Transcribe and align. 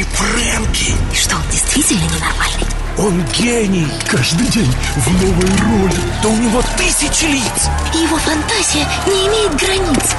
настоящий 0.00 0.04
Фрэнки. 0.04 0.94
И 1.12 1.16
что, 1.16 1.36
он 1.36 1.42
действительно 1.50 2.04
ненормальный? 2.04 2.66
Он 2.98 3.24
гений. 3.32 3.88
Каждый 4.08 4.46
день 4.48 4.72
в 4.96 5.22
новой 5.22 5.82
роли. 5.82 6.00
Да 6.22 6.28
у 6.28 6.36
него 6.36 6.62
тысячи 6.76 7.24
лиц. 7.24 7.68
И 7.94 7.98
его 7.98 8.16
фантазия 8.16 8.86
не 9.06 9.26
имеет 9.28 9.54
границ. 9.56 10.14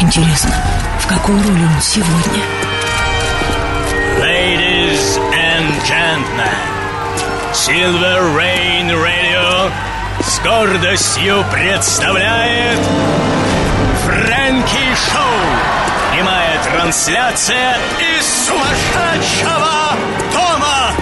Интересно, 0.00 0.54
в 1.00 1.06
какой 1.06 1.36
роли 1.36 1.64
он 1.64 1.82
сегодня? 1.82 2.42
Ladies 4.20 5.18
and 5.32 5.72
gentlemen, 5.84 6.48
Silver 7.52 8.36
Rain 8.36 8.90
Radio 8.90 9.70
с 10.22 10.38
гордостью 10.40 11.44
представляет 11.52 12.78
Фрэнки 14.04 14.94
Шоу. 15.10 15.72
Прямая 16.12 16.41
трансляция 16.72 17.76
из 17.98 18.46
сумасшедшего 18.46 19.96
дома. 20.32 20.92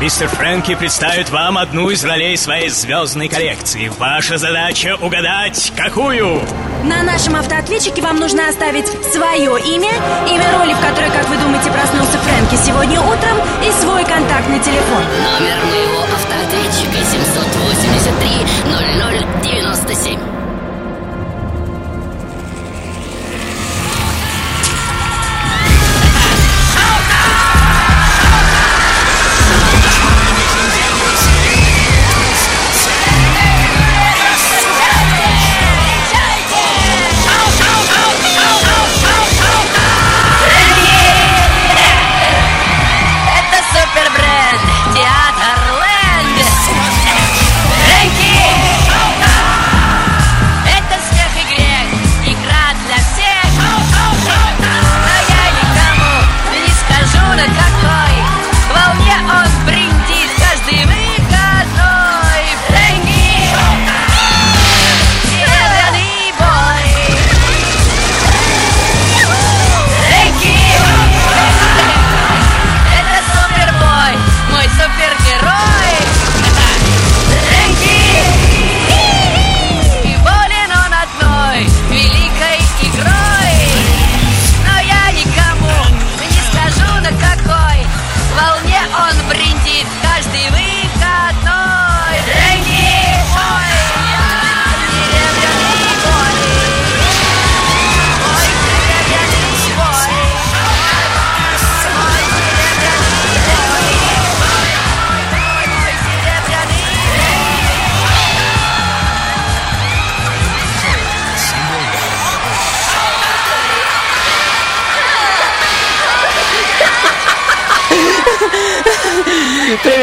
Мистер 0.00 0.28
Фрэнки 0.28 0.74
представит 0.74 1.30
вам 1.30 1.58
одну 1.58 1.90
из 1.90 2.04
ролей 2.04 2.36
своей 2.36 2.68
звездной 2.68 3.28
коллекции. 3.28 3.92
Ваша 3.98 4.38
задача 4.38 4.96
угадать, 5.00 5.72
какую? 5.76 6.42
На 6.84 7.02
нашем 7.02 7.36
автоответчике 7.36 8.02
вам 8.02 8.16
нужно 8.16 8.48
оставить 8.48 8.88
свое 9.12 9.60
имя, 9.60 9.92
имя 10.26 10.58
роли, 10.58 10.72
в 10.72 10.80
которой, 10.80 11.10
как 11.10 11.28
вы 11.28 11.36
думаете, 11.36 11.70
проснулся 11.70 12.18
Фрэнки 12.18 12.56
сегодня 12.56 13.00
утром, 13.00 13.36
и 13.62 13.70
свой 13.80 14.04
контактный 14.04 14.58
телефон. 14.60 15.04
Номер 15.22 15.56
моего 15.66 16.02
автоответчика 16.14 17.04
783 17.04 18.30
0097. 18.64 19.39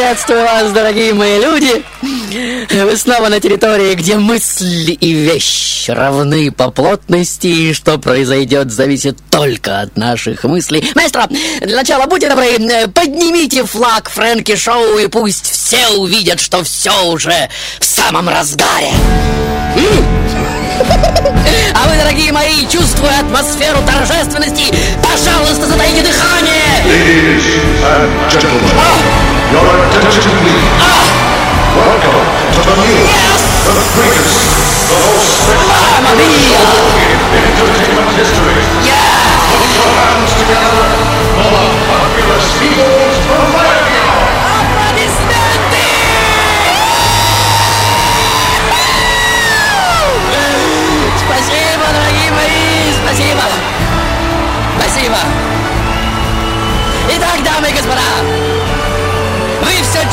Приветствую 0.07 0.44
вас, 0.44 0.72
дорогие 0.72 1.13
мои 1.13 1.38
люди! 1.38 1.84
Вы 2.81 2.95
снова 2.95 3.28
на 3.28 3.41
территории, 3.41 3.94
где 3.94 4.16
мысли 4.16 4.94
и 4.94 5.12
вещь 5.12 5.90
равны 5.90 6.50
по 6.50 6.72
плотности, 6.72 7.47
и 7.47 7.73
что 7.73 7.97
произойдет, 7.97 8.72
зависит 8.72 9.18
только 9.29 9.81
от 9.81 9.97
наших 9.97 10.45
мыслей. 10.45 10.90
Маэстро, 10.95 11.28
для 11.59 11.75
начала 11.75 12.06
будьте 12.06 12.29
добры, 12.29 12.47
поднимите 12.94 13.66
флаг 13.66 14.09
Фрэнки 14.09 14.56
Шоу, 14.56 14.97
и 14.97 15.07
пусть 15.07 15.51
все 15.51 15.90
увидят, 15.90 16.39
что 16.39 16.63
все 16.63 17.07
уже 17.07 17.50
в 17.78 17.84
самом 17.84 18.29
разгаре. 18.29 18.91
А 21.74 21.89
вы, 21.89 21.97
дорогие 21.97 22.31
мои, 22.31 22.66
чувствуя 22.72 23.19
атмосферу 23.19 23.79
торжественности, 23.85 24.74
пожалуйста, 25.03 25.66
затаите 25.68 26.01
дыхание! 26.01 26.63
Ladies 26.85 27.44
and 27.84 28.31
gentlemen, 28.31 28.76
Welcome 30.07 30.23
to 31.75 32.62
the 32.63 32.75
new, 32.79 33.03
the 33.68 33.84
greatest, 33.91 34.40
the 34.88 34.95
most 35.03 35.35
spectacular 35.44 36.16
entertainment 37.35 37.96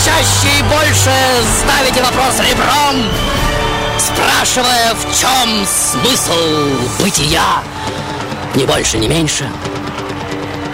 чаще 0.02 0.58
и 0.58 0.62
больше 0.62 1.10
ставите 1.60 2.02
вопрос 2.02 2.40
ребром, 2.40 3.10
спрашивая, 3.98 4.94
в 4.94 5.18
чем 5.18 5.66
смысл 5.66 6.32
бытия. 7.00 7.62
Ни 8.54 8.64
больше, 8.64 8.98
ни 8.98 9.06
меньше. 9.06 9.48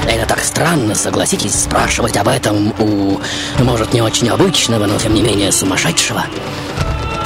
Это 0.07 0.27
так 0.27 0.43
странно, 0.43 0.95
согласитесь, 0.95 1.55
спрашивать 1.55 2.17
об 2.17 2.29
этом 2.29 2.75
у, 2.79 3.21
может, 3.59 3.93
не 3.93 4.03
очень 4.03 4.29
обычного, 4.29 4.87
но 4.87 4.99
тем 4.99 5.15
не 5.15 5.23
менее 5.23 5.53
сумасшедшего. 5.53 6.25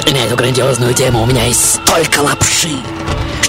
И 0.05 0.11
на 0.11 0.17
эту 0.17 0.35
грандиозную 0.35 0.93
тему 0.93 1.23
у 1.23 1.25
меня 1.25 1.45
есть 1.45 1.75
столько 1.75 2.19
лапши, 2.19 2.69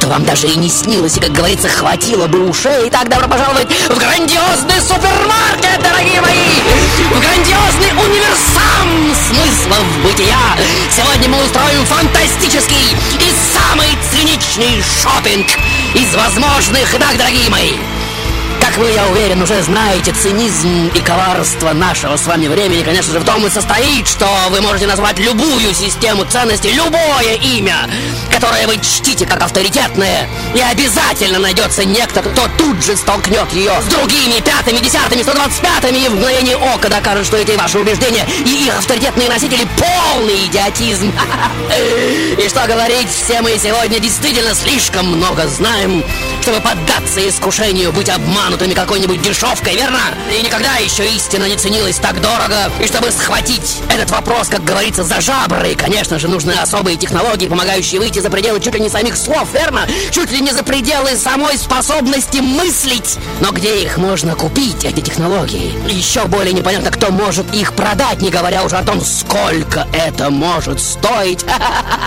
что 0.07 0.13
вам 0.13 0.25
даже 0.25 0.47
и 0.47 0.57
не 0.57 0.69
снилось, 0.69 1.17
и, 1.17 1.21
как 1.21 1.33
говорится, 1.33 1.69
хватило 1.69 2.29
бы 2.29 2.49
ушей. 2.49 2.89
Итак, 2.89 3.09
добро 3.09 3.27
пожаловать 3.27 3.67
в 3.89 3.99
грандиозный 3.99 4.81
супермаркет, 4.81 5.83
дорогие 5.83 6.21
мои! 6.21 6.63
В 7.11 7.21
грандиозный 7.21 7.91
универсам 7.91 9.13
смыслов 9.27 9.85
бытия! 10.05 10.39
Сегодня 10.95 11.29
мы 11.29 11.43
устроим 11.45 11.85
фантастический 11.87 12.97
и 13.19 13.35
самый 13.53 13.89
циничный 14.13 14.81
шопинг 15.03 15.49
из 15.95 16.15
возможных. 16.15 16.95
Итак, 16.95 17.17
дорогие 17.19 17.51
мои, 17.51 17.73
вы, 18.79 18.91
я 18.91 19.07
уверен, 19.07 19.43
уже 19.43 19.63
знаете, 19.63 20.13
цинизм 20.13 20.89
и 20.95 21.01
коварство 21.01 21.73
нашего 21.73 22.17
с 22.17 22.27
вами 22.27 22.47
времени, 22.47 22.83
конечно 22.83 23.13
же, 23.13 23.21
в 23.21 23.25
том 23.25 23.47
и 23.47 23.51
состоит, 23.51 24.07
что 24.07 24.27
вы 24.51 24.61
можете 24.61 24.87
назвать 24.87 25.19
любую 25.19 25.75
систему 25.75 26.25
ценностей, 26.25 26.73
любое 26.73 27.35
имя, 27.37 27.89
которое 28.31 28.67
вы 28.67 28.77
чтите 28.79 29.27
как 29.27 29.43
авторитетное, 29.43 30.29
и 30.55 30.61
обязательно 30.61 31.39
найдется 31.39 31.85
некто, 31.85 32.23
кто 32.23 32.49
тут 32.59 32.85
же 32.85 32.97
столкнет 32.97 33.51
ее 33.53 33.73
с 33.81 33.85
другими 33.87 34.41
пятыми, 34.41 34.79
десятыми, 34.79 35.23
125-ми 35.23 36.05
и 36.05 36.09
в 36.09 36.15
мгновение 36.15 36.57
ока 36.57 36.89
докажет, 36.89 37.27
что 37.27 37.37
эти 37.39 37.53
ваши 37.53 37.79
убеждения 37.79 38.27
и 38.45 38.67
их 38.67 38.79
авторитетные 38.79 39.29
носители 39.29 39.67
полный 39.79 40.47
идиотизм. 40.47 41.13
И 42.39 42.49
что 42.49 42.67
говорить, 42.67 43.09
все 43.09 43.41
мы 43.41 43.59
сегодня 43.59 43.99
действительно 43.99 44.55
слишком 44.55 45.07
много 45.07 45.47
знаем, 45.49 46.05
чтобы 46.43 46.61
поддаться 46.61 47.27
искушению 47.27 47.93
быть 47.93 48.09
обманутыми 48.09 48.66
вами 48.67 48.75
какой-нибудь 48.75 49.23
дешевкой, 49.23 49.77
верно? 49.77 50.01
И 50.37 50.43
никогда 50.43 50.77
еще 50.77 51.07
истина 51.09 51.45
не 51.45 51.57
ценилась 51.57 51.99
так 51.99 52.21
дорого. 52.21 52.71
И 52.83 52.87
чтобы 52.87 53.13
схватить 53.13 53.81
этот 53.89 54.11
вопрос, 54.11 54.49
как 54.49 54.65
говорится, 54.65 55.05
за 55.05 55.21
жабры, 55.21 55.77
конечно 55.77 56.19
же, 56.19 56.27
нужны 56.27 56.53
особые 56.53 56.97
технологии, 56.97 57.47
помогающие 57.47 58.01
выйти 58.01 58.19
за 58.19 58.29
пределы 58.29 58.61
чуть 58.61 58.75
ли 58.75 58.81
не 58.81 58.89
самих 58.89 59.17
слов, 59.17 59.49
верно? 59.53 59.87
Чуть 60.11 60.33
ли 60.33 60.41
не 60.41 60.51
за 60.53 60.65
пределы 60.65 61.17
самой 61.17 61.57
способности 61.59 62.39
мыслить. 62.39 63.19
Но 63.41 63.53
где 63.53 63.83
их 63.83 63.99
можно 63.99 64.35
купить, 64.35 64.85
эти 64.85 65.01
технологии? 65.01 65.73
Еще 65.89 66.25
более 66.25 66.53
непонятно, 66.53 66.91
кто 66.91 67.13
может 67.13 67.55
их 67.55 67.73
продать, 67.75 68.21
не 68.21 68.31
говоря 68.31 68.65
уже 68.65 68.77
о 68.77 68.83
том, 68.83 69.01
сколько 69.01 69.87
это 69.93 70.31
может 70.31 70.81
стоить. 70.81 71.45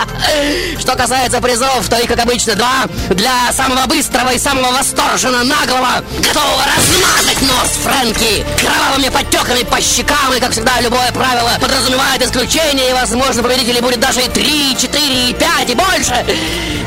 Что 0.78 0.94
касается 0.94 1.40
призов, 1.40 1.88
то 1.88 1.96
их, 1.96 2.08
как 2.08 2.18
обычно, 2.18 2.54
два. 2.54 2.86
Для 3.08 3.50
самого 3.52 3.86
быстрого 3.86 4.32
и 4.34 4.38
самого 4.38 4.72
восторженно 4.72 5.42
наглого, 5.44 6.04
готового 6.18 6.49
размазать 6.58 7.42
нос 7.42 7.70
Фрэнки 7.82 8.44
кровавыми 8.58 9.08
подтеками 9.08 9.62
по 9.62 9.80
щекам. 9.80 10.34
И, 10.36 10.40
как 10.40 10.52
всегда, 10.52 10.80
любое 10.80 11.10
правило 11.12 11.50
подразумевает 11.60 12.22
исключение, 12.22 12.90
и, 12.90 12.92
возможно, 12.92 13.42
победителей 13.42 13.80
будет 13.80 14.00
даже 14.00 14.22
и 14.22 14.28
три, 14.28 14.76
четыре, 14.76 15.30
и 15.30 15.34
пять, 15.34 15.70
и 15.70 15.74
больше. 15.74 16.24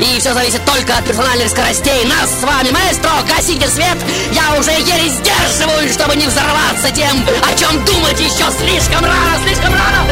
И 0.00 0.18
все 0.20 0.34
зависит 0.34 0.64
только 0.64 0.96
от 0.96 1.04
персональных 1.04 1.48
скоростей. 1.50 2.04
Нас 2.04 2.30
с 2.30 2.42
вами, 2.42 2.70
маэстро, 2.70 3.10
гасите 3.28 3.68
свет. 3.68 3.96
Я 4.32 4.58
уже 4.58 4.72
еле 4.72 5.08
сдерживаюсь, 5.08 5.92
чтобы 5.92 6.16
не 6.16 6.26
взорваться 6.26 6.90
тем, 6.94 7.24
о 7.42 7.56
чем 7.56 7.84
думать 7.84 8.20
еще 8.20 8.44
слишком 8.58 9.04
рано, 9.04 9.38
слишком 9.44 9.72
рано. 9.72 10.04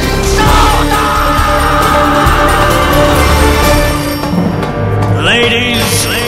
Ladies, 5.22 6.06
ladies 6.06 6.21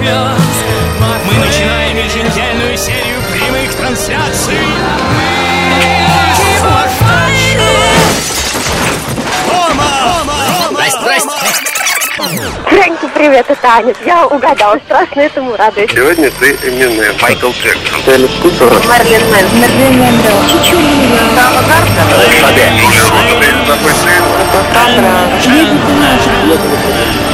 Мы 0.00 1.34
начинаем 1.44 1.94
еженедельную 1.94 2.74
серию 2.78 3.20
прямых 3.34 3.74
трансляций. 3.74 4.56
Фрэнки, 12.64 13.08
привет, 13.14 13.44
это 13.46 13.68
Аня. 13.68 13.94
Я 14.06 14.26
угадал, 14.26 14.78
страшно 14.86 15.20
этому 15.20 15.54
радуюсь. 15.54 15.90
Сегодня 15.90 16.30
ты 16.30 16.52
Эминем, 16.62 17.14
Майкл 17.20 17.50
Джексон. 17.50 18.00
Марлен 18.88 19.30
Мэн. 19.30 19.60
Мерлин 19.60 19.98
Монро. 19.98 20.48
Чичулина. 20.48 21.18
Сава 21.36 21.60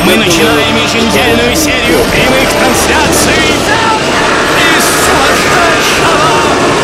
Мы 0.05 0.17
начинаем 0.17 0.77
еженедельную 0.77 1.57
серию 1.57 1.99
прямых 2.13 2.53
трансляций 2.53 3.55
из 4.61 4.85
сумасшедшего 5.07 6.27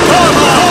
дома. 0.08 0.62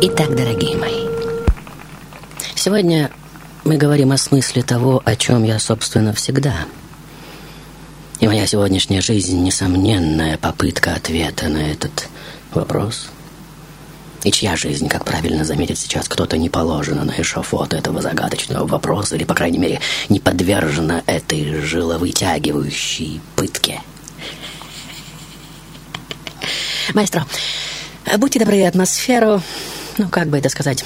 Итак, 0.00 0.34
дорогие 0.34 0.76
мои, 0.78 1.08
сегодня 2.54 3.10
мы 3.68 3.76
говорим 3.76 4.12
о 4.12 4.16
смысле 4.16 4.62
того, 4.62 5.02
о 5.04 5.14
чем 5.14 5.44
я, 5.44 5.58
собственно, 5.58 6.14
всегда. 6.14 6.54
И 8.18 8.26
моя 8.26 8.46
сегодняшняя 8.46 9.02
жизнь– 9.02 9.38
несомненная 9.44 10.38
попытка 10.38 10.94
ответа 10.94 11.48
на 11.48 11.58
этот 11.58 12.08
вопрос. 12.54 13.08
И 14.24 14.32
чья 14.32 14.56
жизнь, 14.56 14.88
как 14.88 15.04
правильно 15.04 15.44
заметит 15.44 15.78
сейчас 15.78 16.08
кто-то, 16.08 16.38
не 16.38 16.48
положена 16.48 17.04
на 17.04 17.12
эшафот 17.20 17.74
этого 17.74 18.00
загадочного 18.00 18.66
вопроса, 18.66 19.16
или, 19.16 19.24
по 19.24 19.34
крайней 19.34 19.58
мере, 19.58 19.80
не 20.08 20.18
подвержена 20.18 21.02
этой 21.04 21.60
жиловытягивающей 21.60 23.20
пытке. 23.36 23.82
Маэстро, 26.94 27.26
будьте 28.16 28.38
добры, 28.38 28.64
атмосферу, 28.64 29.42
ну, 29.98 30.08
как 30.08 30.28
бы 30.28 30.38
это 30.38 30.48
сказать, 30.48 30.84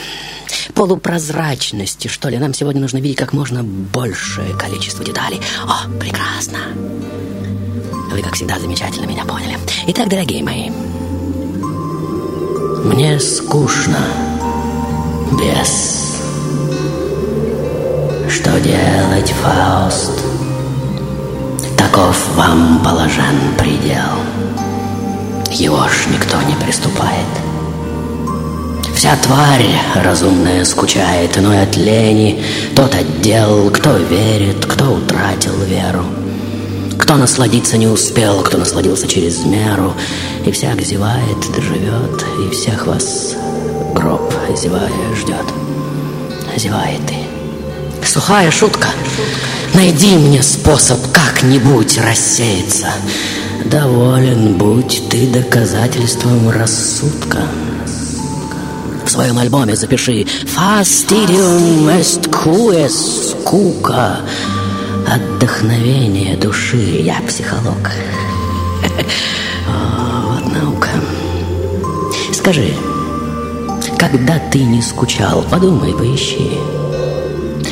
полупрозрачности, 0.74 2.08
что 2.08 2.28
ли. 2.28 2.38
Нам 2.38 2.54
сегодня 2.54 2.80
нужно 2.80 2.98
видеть 2.98 3.18
как 3.18 3.32
можно 3.32 3.62
большее 3.62 4.54
количество 4.56 5.04
деталей. 5.04 5.40
О, 5.64 5.88
прекрасно. 5.98 6.58
Вы, 8.10 8.22
как 8.22 8.34
всегда, 8.34 8.58
замечательно 8.58 9.06
меня 9.06 9.24
поняли. 9.24 9.56
Итак, 9.86 10.08
дорогие 10.08 10.42
мои, 10.42 10.70
мне 12.84 13.18
скучно 13.20 13.98
без... 15.38 16.02
Что 18.28 18.58
делать, 18.60 19.30
Фауст? 19.42 20.12
Таков 21.76 22.34
вам 22.34 22.82
положен 22.82 23.54
предел. 23.58 24.22
Его 25.52 25.86
ж 25.86 26.06
никто 26.10 26.40
не 26.42 26.54
приступает. 26.56 27.41
Вся 29.02 29.16
тварь 29.16 29.66
разумная 29.96 30.64
скучает, 30.64 31.36
но 31.42 31.60
от 31.60 31.76
лени 31.76 32.40
Тот 32.76 32.94
отдел, 32.94 33.68
кто 33.70 33.96
верит, 33.96 34.64
кто 34.64 34.92
утратил 34.92 35.56
веру 35.64 36.04
Кто 37.00 37.16
насладиться 37.16 37.78
не 37.78 37.88
успел, 37.88 38.44
кто 38.44 38.58
насладился 38.58 39.08
через 39.08 39.44
меру 39.44 39.94
И 40.46 40.52
всяк 40.52 40.80
зевает, 40.82 41.36
доживет, 41.52 42.24
и 42.46 42.54
всех 42.54 42.86
вас 42.86 43.34
гроб 43.92 44.32
зевая 44.56 44.88
ждет 45.16 45.46
Зевает 46.56 47.00
и 47.10 48.06
Сухая 48.06 48.52
шутка. 48.52 48.86
Найди 49.74 50.14
мне 50.14 50.44
способ 50.44 51.00
как-нибудь 51.10 51.98
рассеяться. 51.98 52.92
Доволен 53.64 54.54
будь 54.54 55.02
ты 55.10 55.26
доказательством 55.26 56.50
рассудка. 56.50 57.48
В 59.04 59.10
своем 59.10 59.38
альбоме 59.38 59.76
запиши 59.76 60.26
«Fastidium 60.44 61.88
est 61.88 62.28
quis 62.30 63.30
скука» 63.30 64.20
Отдохновение 65.06 66.36
души. 66.36 67.02
Я 67.04 67.20
психолог. 67.26 67.90
Вот 69.66 70.52
наука. 70.52 70.88
Скажи, 72.32 72.74
когда 73.98 74.38
ты 74.50 74.64
не 74.64 74.80
скучал, 74.80 75.44
подумай, 75.50 75.92
поищи. 75.92 76.52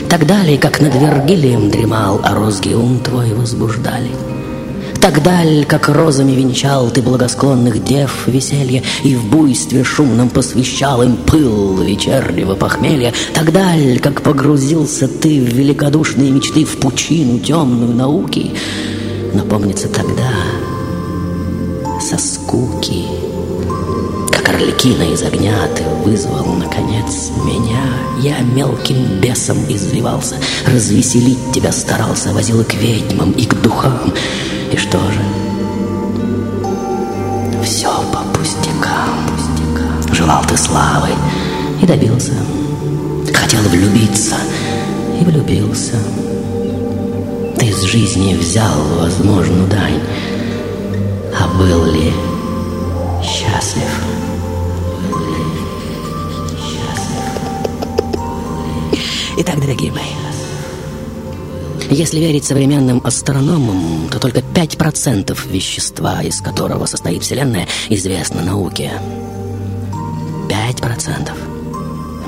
Так 0.08 0.26
далее, 0.26 0.58
как 0.58 0.80
над 0.80 0.94
Вергилием 0.94 1.70
дремал, 1.70 2.20
а 2.22 2.34
розги 2.34 2.74
ум 2.74 2.98
твой 3.00 3.32
возбуждали. 3.32 4.10
Так 5.00 5.22
даль, 5.22 5.64
как 5.66 5.88
розами 5.88 6.32
венчал 6.32 6.90
ты 6.90 7.00
благосклонных 7.00 7.82
дев 7.82 8.24
веселье 8.26 8.82
И 9.02 9.16
в 9.16 9.24
буйстве 9.24 9.82
шумном 9.82 10.28
посвящал 10.28 11.02
им 11.02 11.16
пыл 11.16 11.82
вечернего 11.82 12.54
похмелья. 12.54 13.14
Так 13.32 13.50
даль, 13.50 13.98
как 13.98 14.20
погрузился 14.20 15.08
ты 15.08 15.40
в 15.40 15.48
великодушные 15.48 16.30
мечты 16.30 16.66
В 16.66 16.76
пучину 16.76 17.38
темную 17.38 17.94
науки 17.94 18.50
Но 19.32 19.42
помнится 19.44 19.88
тогда 19.88 20.30
со 21.98 22.18
скуки 22.18 23.04
Как 24.30 24.50
орликина 24.50 25.04
из 25.14 25.22
огня 25.22 25.54
ты 25.74 25.82
вызвал, 26.04 26.44
наконец, 26.56 27.30
меня. 27.46 27.84
Я 28.20 28.40
мелким 28.40 29.18
бесом 29.20 29.58
извивался 29.66 30.36
Развеселить 30.66 31.52
тебя 31.54 31.72
старался 31.72 32.34
Возил 32.34 32.60
и 32.60 32.64
к 32.64 32.74
ведьмам, 32.74 33.32
и 33.32 33.46
к 33.46 33.54
духам 33.62 34.12
и 34.72 34.76
что 34.76 34.98
же? 34.98 35.20
Все 37.64 37.88
по 38.12 38.22
пустякам. 38.38 39.26
Желал 40.12 40.42
ты 40.44 40.56
славы 40.56 41.08
и 41.82 41.86
добился. 41.86 42.32
Хотел 43.34 43.60
влюбиться 43.62 44.36
и 45.20 45.24
влюбился. 45.24 45.96
Ты 47.58 47.66
из 47.66 47.82
жизни 47.82 48.34
взял 48.34 48.80
возможную 48.98 49.66
дань. 49.68 50.00
А? 51.38 51.48
Был 51.58 51.84
ли 51.84 52.12
счастлив? 53.22 53.90
Итак, 59.36 59.58
дорогие 59.60 59.90
мои, 59.90 60.29
если 61.90 62.20
верить 62.20 62.44
современным 62.44 63.00
астрономам, 63.04 64.08
то 64.10 64.18
только 64.18 64.40
5% 64.40 65.36
вещества, 65.50 66.22
из 66.22 66.40
которого 66.40 66.86
состоит 66.86 67.22
Вселенная, 67.22 67.66
известно 67.88 68.42
науке. 68.42 68.92
5%. 70.48 71.30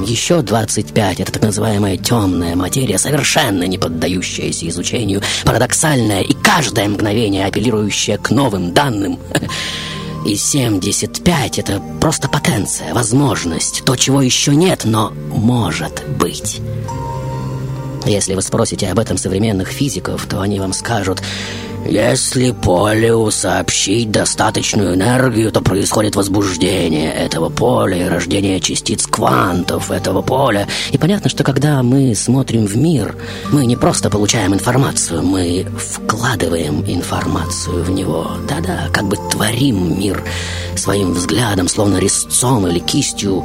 Еще 0.07 0.43
25— 0.43 1.21
это 1.21 1.33
так 1.33 1.43
называемая 1.43 1.97
темная 1.97 2.57
материя, 2.57 2.99
совершенно 2.99 3.65
не 3.65 3.79
поддающаяся 3.79 4.69
изучению, 4.69 5.23
парадоксальная 5.45 6.23
и 6.23 6.35
каждое 6.35 6.89
мгновение 6.89 7.47
апеллирующая 7.47 8.19
к 8.19 8.31
новым 8.31 8.73
данным. 8.73 9.19
И 10.27 10.37
75— 10.37 11.59
это 11.61 11.83
просто 12.01 12.29
потенция, 12.29 12.95
возможность, 12.95 13.85
то, 13.85 13.97
чего 13.97 14.23
еще 14.23 14.55
нет, 14.55 14.83
но 14.85 15.13
может 15.31 16.05
быть. 16.19 16.61
Если 18.07 18.35
вы 18.35 18.43
спросите 18.43 18.89
об 18.89 18.99
этом 18.99 19.17
современных 19.17 19.69
физиков, 19.69 20.27
то 20.27 20.41
они 20.41 20.59
вам 20.59 20.73
скажут, 20.73 21.23
если 21.85 22.53
полю 22.53 23.31
сообщить 23.31 24.11
достаточную 24.11 24.95
энергию, 24.95 25.51
то 25.51 25.61
происходит 25.61 26.15
возбуждение 26.15 27.13
этого 27.13 27.49
поля 27.49 28.07
и 28.07 28.09
рождение 28.09 28.61
частиц 28.61 29.07
квантов 29.07 29.91
этого 29.91 30.23
поля. 30.23 30.69
И 30.93 30.99
понятно, 30.99 31.29
что 31.29 31.43
когда 31.43 31.83
мы 31.83 32.15
смотрим 32.15 32.67
в 32.67 32.77
мир, 32.77 33.17
мы 33.51 33.67
не 33.67 33.77
просто 33.77 34.11
получаем 34.11 34.55
информацию, 34.55 35.23
мы 35.23 35.67
вкладываем 35.77 36.85
информацию 36.87 37.83
в 37.83 37.91
него. 37.91 38.31
Да-да, 38.49 38.89
как 38.93 39.09
бы 39.09 39.17
творим 39.31 39.99
мир 39.99 40.23
своим 40.77 41.13
взглядом, 41.13 41.69
словно 41.69 41.99
резцом 41.99 42.67
или 42.69 42.79
кистью. 42.79 43.45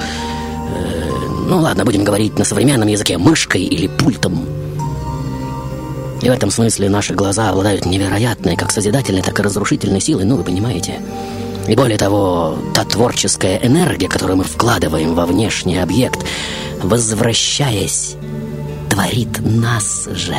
Ну 1.47 1.59
ладно, 1.59 1.85
будем 1.85 2.03
говорить 2.03 2.37
на 2.37 2.45
современном 2.45 2.87
языке, 2.87 3.17
мышкой 3.17 3.63
или 3.63 3.87
пультом. 3.87 4.45
И 6.21 6.29
в 6.29 6.31
этом 6.31 6.51
смысле 6.51 6.89
наши 6.89 7.13
глаза 7.13 7.49
обладают 7.49 7.85
невероятной 7.85 8.57
как 8.57 8.71
созидательной, 8.71 9.21
так 9.21 9.39
и 9.39 9.43
разрушительной 9.43 10.01
силой, 10.01 10.25
ну, 10.25 10.35
вы 10.35 10.43
понимаете. 10.43 10.95
И 11.67 11.75
более 11.75 11.97
того, 11.97 12.57
та 12.73 12.83
творческая 12.85 13.57
энергия, 13.57 14.07
которую 14.07 14.37
мы 14.37 14.43
вкладываем 14.43 15.15
во 15.15 15.25
внешний 15.25 15.77
объект, 15.77 16.19
возвращаясь, 16.81 18.15
творит 18.89 19.39
нас 19.39 20.07
же. 20.11 20.35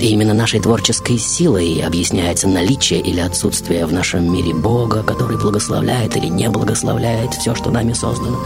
И 0.00 0.06
именно 0.06 0.32
нашей 0.32 0.60
творческой 0.60 1.18
силой 1.18 1.82
объясняется 1.84 2.46
наличие 2.46 3.00
или 3.00 3.20
отсутствие 3.20 3.84
в 3.84 3.92
нашем 3.92 4.32
мире 4.32 4.54
Бога, 4.54 5.02
который 5.02 5.36
благословляет 5.36 6.16
или 6.16 6.26
не 6.26 6.48
благословляет 6.48 7.34
все, 7.34 7.54
что 7.54 7.70
нами 7.70 7.92
создано. 7.92 8.38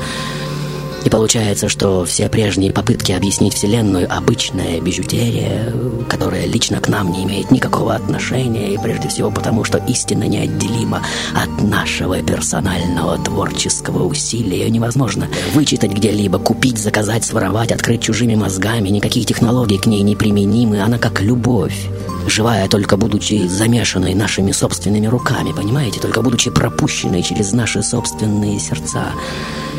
И 1.05 1.11
получается, 1.11 1.69
что 1.69 2.05
все 2.05 2.29
прежние 2.29 2.73
попытки 2.73 3.13
объяснить 3.13 3.55
Вселенную— 3.55 4.07
обычная 4.11 4.81
бижутерия, 4.81 5.73
которая 6.09 6.47
лично 6.47 6.79
к 6.81 6.89
нам 6.89 7.11
не 7.11 7.25
имеет 7.25 7.51
никакого 7.51 7.95
отношения, 7.95 8.73
и 8.73 8.79
прежде 8.79 9.09
всего 9.09 9.31
потому, 9.31 9.65
что 9.65 9.79
истина 9.79 10.25
неотделима 10.25 11.03
от 11.35 11.63
нашего 11.63 12.23
персонального 12.23 13.19
творческого 13.19 14.05
усилия. 14.05 14.71
Невозможно 14.71 15.29
вычитать 15.55 15.93
где-либо, 15.93 16.39
купить, 16.39 16.79
заказать, 16.79 17.25
своровать, 17.25 17.73
открыть 17.73 18.03
чужими 18.03 18.37
мозгами. 18.37 18.89
Никакие 18.89 19.27
технологии 19.27 19.79
к 19.79 19.87
ней 19.87 20.03
не 20.03 20.15
применимы. 20.15 20.81
Она 20.83 20.99
как 20.99 21.21
любовь 21.21 21.89
живая 22.29 22.69
только 22.69 22.97
будучи 22.97 23.49
замешанной 23.49 24.15
нашими 24.15 24.53
собственными 24.53 25.07
руками, 25.07 25.53
понимаете, 25.53 26.01
только 26.01 26.23
будучи 26.23 26.51
пропущенной 26.51 27.23
через 27.23 27.53
наши 27.53 27.83
собственные 27.83 28.61
сердца. 28.61 29.07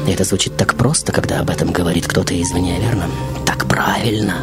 Это 0.08 0.26
звучит 0.26 0.58
так 0.58 0.76
просто, 0.76 1.12
когда 1.12 1.40
об 1.40 1.50
этом 1.50 1.72
говорит 1.72 2.08
кто-то 2.08 2.40
извне, 2.40 2.80
верно? 2.80 3.06
Так 3.46 3.68
правильно. 3.68 4.36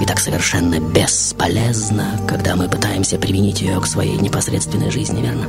И 0.00 0.04
так 0.04 0.20
совершенно 0.20 0.78
бесполезно, 0.78 2.20
когда 2.28 2.54
мы 2.56 2.68
пытаемся 2.68 3.18
применить 3.18 3.62
ее 3.62 3.80
к 3.80 3.86
своей 3.86 4.16
непосредственной 4.16 4.90
жизни, 4.90 5.22
верно? 5.22 5.46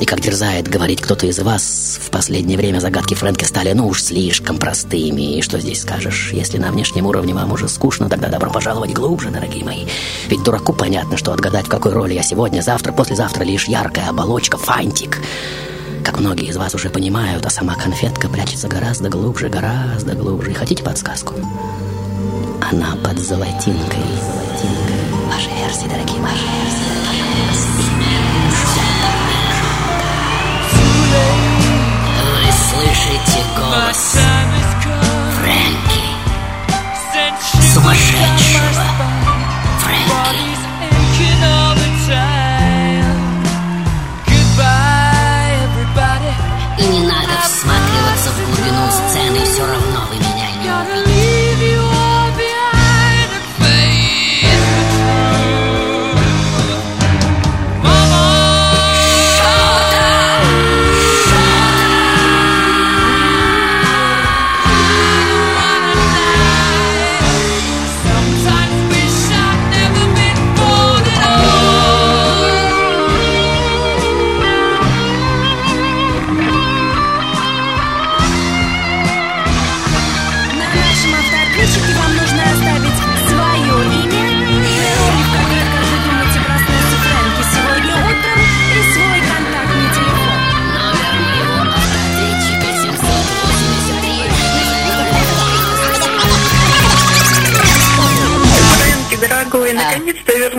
И 0.00 0.04
как 0.04 0.20
дерзает 0.20 0.68
говорить 0.68 1.00
кто-то 1.00 1.26
из 1.26 1.38
вас, 1.38 1.98
в 2.02 2.10
последнее 2.10 2.58
время 2.58 2.80
загадки 2.80 3.14
Фрэнка 3.14 3.46
стали, 3.46 3.72
ну 3.72 3.88
уж 3.88 4.02
слишком 4.02 4.58
простыми. 4.58 5.38
И 5.38 5.42
что 5.42 5.58
здесь 5.58 5.82
скажешь? 5.82 6.32
Если 6.32 6.58
на 6.58 6.70
внешнем 6.70 7.06
уровне 7.06 7.34
вам 7.34 7.52
уже 7.52 7.68
скучно, 7.68 8.10
тогда 8.10 8.28
добро 8.28 8.50
пожаловать 8.50 8.92
глубже, 8.92 9.30
дорогие 9.30 9.64
мои. 9.64 9.86
Ведь 10.28 10.42
дураку 10.42 10.74
понятно, 10.74 11.16
что 11.16 11.32
отгадать, 11.32 11.66
в 11.66 11.70
какой 11.70 11.92
роли 11.92 12.14
я 12.14 12.22
сегодня, 12.22 12.60
завтра, 12.60 12.92
послезавтра 12.92 13.44
лишь 13.44 13.68
яркая 13.68 14.08
оболочка, 14.08 14.58
фантик. 14.58 15.18
Как 16.06 16.20
многие 16.20 16.46
из 16.46 16.56
вас 16.56 16.72
уже 16.72 16.88
понимают, 16.88 17.44
а 17.44 17.50
сама 17.50 17.74
конфетка 17.74 18.28
прячется 18.28 18.68
гораздо 18.68 19.08
глубже, 19.08 19.48
гораздо 19.48 20.14
глубже. 20.14 20.54
Хотите 20.54 20.84
подсказку? 20.84 21.34
Она 22.62 22.94
под 23.02 23.18
золотинкой. 23.18 24.04
золотинкой. 24.04 24.96
Ваши 25.26 25.50
версии, 25.50 25.88
дорогие, 25.88 26.20
ваши 26.22 26.44
версии. 26.44 26.86
Вы 32.22 32.52
слышите 32.52 33.42
голос 33.58 34.16
Фрэнки, 35.40 36.02
сумасшедшего 37.74 38.85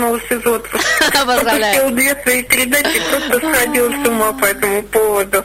вернулся 0.07 0.35
из 0.35 0.45
отпуска. 0.45 1.11
Поздравляю. 1.25 1.91
Две 1.91 2.15
свои 2.21 2.43
передачи, 2.43 3.01
просто 3.09 3.53
сходил 3.53 3.91
с 3.91 4.07
ума 4.07 4.33
по 4.33 4.45
этому 4.45 4.83
поводу. 4.83 5.43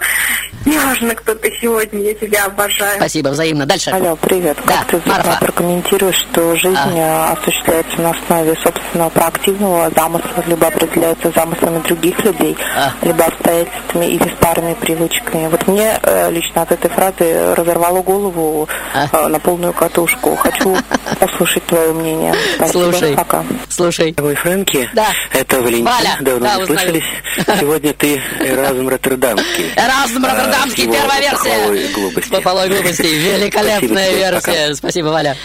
Неважно, 0.64 1.14
кто 1.14 1.34
ты 1.34 1.52
сегодня, 1.60 2.00
я 2.02 2.14
тебя 2.14 2.44
обожаю. 2.46 2.96
Спасибо, 2.96 3.28
взаимно. 3.28 3.66
Дальше. 3.66 3.90
Алло, 3.90 4.16
привет. 4.16 4.56
Да, 4.66 4.84
Как 4.88 5.02
ты 5.02 5.08
Марфа. 5.10 5.38
Прокомментируешь, 5.40 6.16
что 6.16 6.54
жизнь 6.56 6.76
э, 6.98 7.32
осуществляется 7.32 8.00
на 8.00 8.10
основе 8.10 8.54
собственного 8.62 9.08
проактивного 9.10 9.90
замысла, 9.94 10.44
либо 10.46 10.66
определяется 10.68 11.30
замыслами 11.34 11.80
других 11.82 12.18
людей, 12.24 12.56
А. 12.76 12.92
либо 13.02 13.24
обстоятельствами 13.24 14.06
или 14.06 14.28
старыми 14.36 14.74
привычками? 14.74 15.48
Вот 15.48 15.66
мне 15.66 15.98
э, 16.02 16.30
лично 16.30 16.62
от 16.62 16.72
этой 16.72 16.90
фразы 16.90 17.54
разорвало 17.54 18.02
голову 18.02 18.68
А. 18.94 19.06
э, 19.12 19.28
на 19.28 19.38
полную 19.40 19.72
катушку. 19.72 20.36
Хочу 20.36 20.76
послушать 21.20 21.64
твое 21.66 21.92
мнение. 21.92 22.34
Спасибо. 22.56 22.92
Слушай. 22.92 23.14
Пока. 23.16 23.44
Слушай. 23.68 24.12
Дорогой 24.12 24.36
Фрэнки, 24.36 24.88
Да. 24.94 25.06
это 25.32 25.60
Валентин, 25.60 25.84
Валя, 25.86 26.16
давно 26.20 26.46
да, 26.46 26.56
не 26.56 26.66
слышались. 26.66 27.04
Сегодня 27.60 27.92
ты 27.94 28.22
Эразм 28.40 28.88
Роттердамский. 28.88 29.72
Эразм 29.76 30.24
Роттердамский, 30.24 30.51
Его 30.76 30.92
первая 30.92 31.20
версия. 31.20 31.94
глупости. 31.94 32.30
Похвалой 32.30 32.68
глупости. 32.68 33.02
Великолепная 33.02 34.10
Спасибо 34.10 34.18
версия. 34.18 34.74
Спасибо, 34.74 35.06
Валя. 35.08 35.36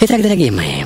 Итак, 0.00 0.22
дорогие 0.22 0.52
мои, 0.52 0.84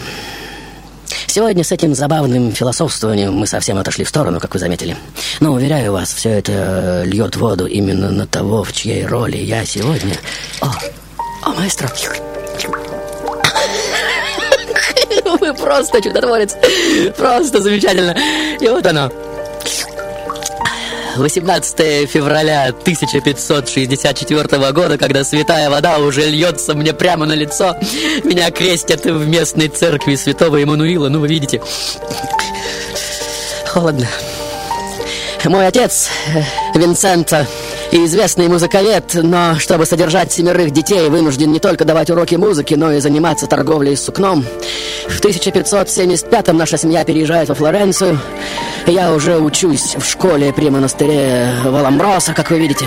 Сегодня 1.33 1.64
с 1.64 1.73
этим 1.73 1.95
забавным 1.95 2.52
философствованием 2.52 3.33
мы 3.33 3.47
совсем 3.47 3.78
отошли 3.78 4.04
в 4.04 4.09
сторону, 4.11 4.38
как 4.38 4.52
вы 4.52 4.61
заметили. 4.61 4.99
Но, 5.40 5.54
уверяю 5.54 5.92
вас, 5.92 6.12
все 6.12 6.28
это 6.28 6.52
э, 6.52 7.04
льет 7.07 7.37
воду 7.37 7.66
именно 7.66 8.11
на 8.11 8.26
того, 8.26 8.64
в 8.64 8.73
чьей 8.75 9.07
роли 9.07 9.38
я 9.38 9.64
сегодня... 9.64 10.19
О, 10.61 10.66
о, 11.40 11.54
маэстро! 11.54 11.88
Вы 15.40 15.54
просто 15.54 16.02
чудотворец. 16.02 16.54
Просто 17.16 17.62
замечательно. 17.62 18.14
И 18.61 18.69
вот 18.69 18.87
оно. 18.87 19.11
18 21.16 22.09
февраля 22.09 22.69
1564 22.69 24.73
года, 24.73 24.97
когда 24.99 25.25
святая 25.25 25.71
вода 25.71 25.99
уже 25.99 26.28
льется 26.28 26.75
мне 26.75 26.92
прямо 26.92 27.26
на 27.26 27.35
лицо, 27.35 27.76
меня 28.25 28.50
крестят 28.50 29.04
в 29.04 29.28
местной 29.28 29.69
церкви 29.69 30.14
святого 30.14 30.62
Эммануила, 30.62 31.09
ну 31.09 31.21
вы 31.21 31.28
видите. 31.28 31.61
Холодно. 33.66 34.09
Мой 35.45 35.66
отец, 35.66 36.09
э, 36.35 36.42
Винсента 36.75 37.47
и 37.91 38.05
известный 38.07 38.49
музыковед, 38.49 39.14
но 39.14 39.59
чтобы 39.59 39.87
содержать 39.87 40.33
семерых 40.33 40.71
детей, 40.71 41.09
вынужден 41.09 41.52
не 41.52 41.61
только 41.61 41.85
давать 41.85 42.11
уроки 42.11 42.37
музыки, 42.37 42.75
но 42.75 42.93
и 42.93 43.00
заниматься 43.00 43.47
торговлей 43.47 43.97
с 43.97 44.05
сукном. 44.05 44.45
В 45.09 45.21
1575-м 45.21 46.57
наша 46.57 46.79
семья 46.79 47.05
переезжает 47.05 47.49
во 47.49 47.55
Флоренцию. 47.55 48.19
Я 48.87 49.12
уже 49.12 49.38
учусь 49.38 49.97
в 49.97 50.05
школе 50.05 50.52
при 50.52 50.71
монастыре 50.71 51.49
Валамброса, 51.64 52.33
как 52.33 52.50
вы 52.50 52.59
видите. 52.59 52.87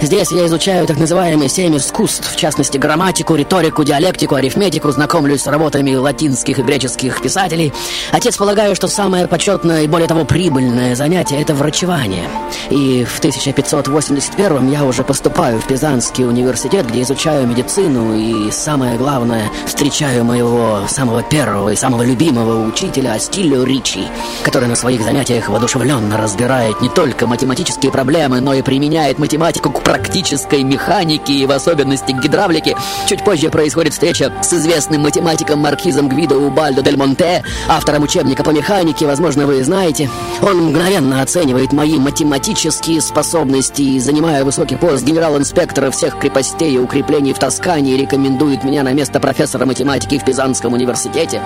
Здесь 0.00 0.30
я 0.30 0.46
изучаю 0.46 0.86
так 0.86 0.96
называемые 0.96 1.48
семь 1.48 1.76
искусств, 1.76 2.32
в 2.32 2.36
частности 2.36 2.78
грамматику, 2.78 3.34
риторику, 3.34 3.82
диалектику, 3.82 4.36
арифметику, 4.36 4.92
знакомлюсь 4.92 5.42
с 5.42 5.46
работами 5.48 5.96
латинских 5.96 6.60
и 6.60 6.62
греческих 6.62 7.20
писателей. 7.20 7.72
Отец 8.12 8.36
полагаю, 8.36 8.76
что 8.76 8.86
самое 8.86 9.26
почетное 9.26 9.82
и 9.82 9.88
более 9.88 10.06
того 10.06 10.24
прибыльное 10.24 10.94
занятие– 10.94 11.40
это 11.42 11.52
врачевание. 11.52 12.28
И 12.70 12.97
в 13.04 13.18
1581 13.18 14.70
я 14.70 14.84
уже 14.84 15.04
поступаю 15.04 15.60
в 15.60 15.66
Пизанский 15.66 16.24
университет, 16.26 16.86
где 16.86 17.02
изучаю 17.02 17.46
медицину 17.46 18.16
и, 18.16 18.50
самое 18.50 18.96
главное, 18.96 19.50
встречаю 19.66 20.24
моего 20.24 20.80
самого 20.88 21.22
первого 21.22 21.70
и 21.70 21.76
самого 21.76 22.02
любимого 22.02 22.66
учителя 22.66 23.14
Астилио 23.14 23.64
Ричи, 23.64 24.06
который 24.42 24.68
на 24.68 24.76
своих 24.76 25.02
занятиях 25.02 25.48
воодушевленно 25.48 26.16
разбирает 26.16 26.80
не 26.80 26.88
только 26.88 27.26
математические 27.26 27.92
проблемы, 27.92 28.40
но 28.40 28.54
и 28.54 28.62
применяет 28.62 29.18
математику 29.18 29.70
к 29.70 29.82
практической 29.82 30.62
механике 30.62 31.32
и 31.32 31.46
в 31.46 31.52
особенности 31.52 32.12
к 32.12 32.20
гидравлике. 32.22 32.76
Чуть 33.06 33.24
позже 33.24 33.50
происходит 33.50 33.92
встреча 33.92 34.32
с 34.42 34.52
известным 34.52 35.02
математиком 35.02 35.58
Маркизом 35.58 36.08
Гвидо 36.08 36.36
Убальдо 36.36 36.82
Дель 36.82 36.96
Монте, 36.96 37.44
автором 37.68 38.02
учебника 38.02 38.42
по 38.42 38.50
механике, 38.50 39.06
возможно, 39.06 39.46
вы 39.46 39.62
знаете. 39.62 40.08
Он 40.40 40.68
мгновенно 40.68 41.22
оценивает 41.22 41.72
мои 41.72 41.98
математические 41.98 42.87
способности 42.96 43.82
и, 43.82 44.00
занимая 44.00 44.44
высокий 44.44 44.76
пост 44.76 45.04
генерал-инспектора 45.04 45.90
всех 45.90 46.18
крепостей 46.18 46.74
и 46.74 46.78
укреплений 46.78 47.32
в 47.32 47.38
Тоскане, 47.38 47.96
рекомендует 47.96 48.64
меня 48.64 48.82
на 48.82 48.92
место 48.92 49.20
профессора 49.20 49.66
математики 49.66 50.18
в 50.18 50.24
Пизанском 50.24 50.72
университете. 50.72 51.42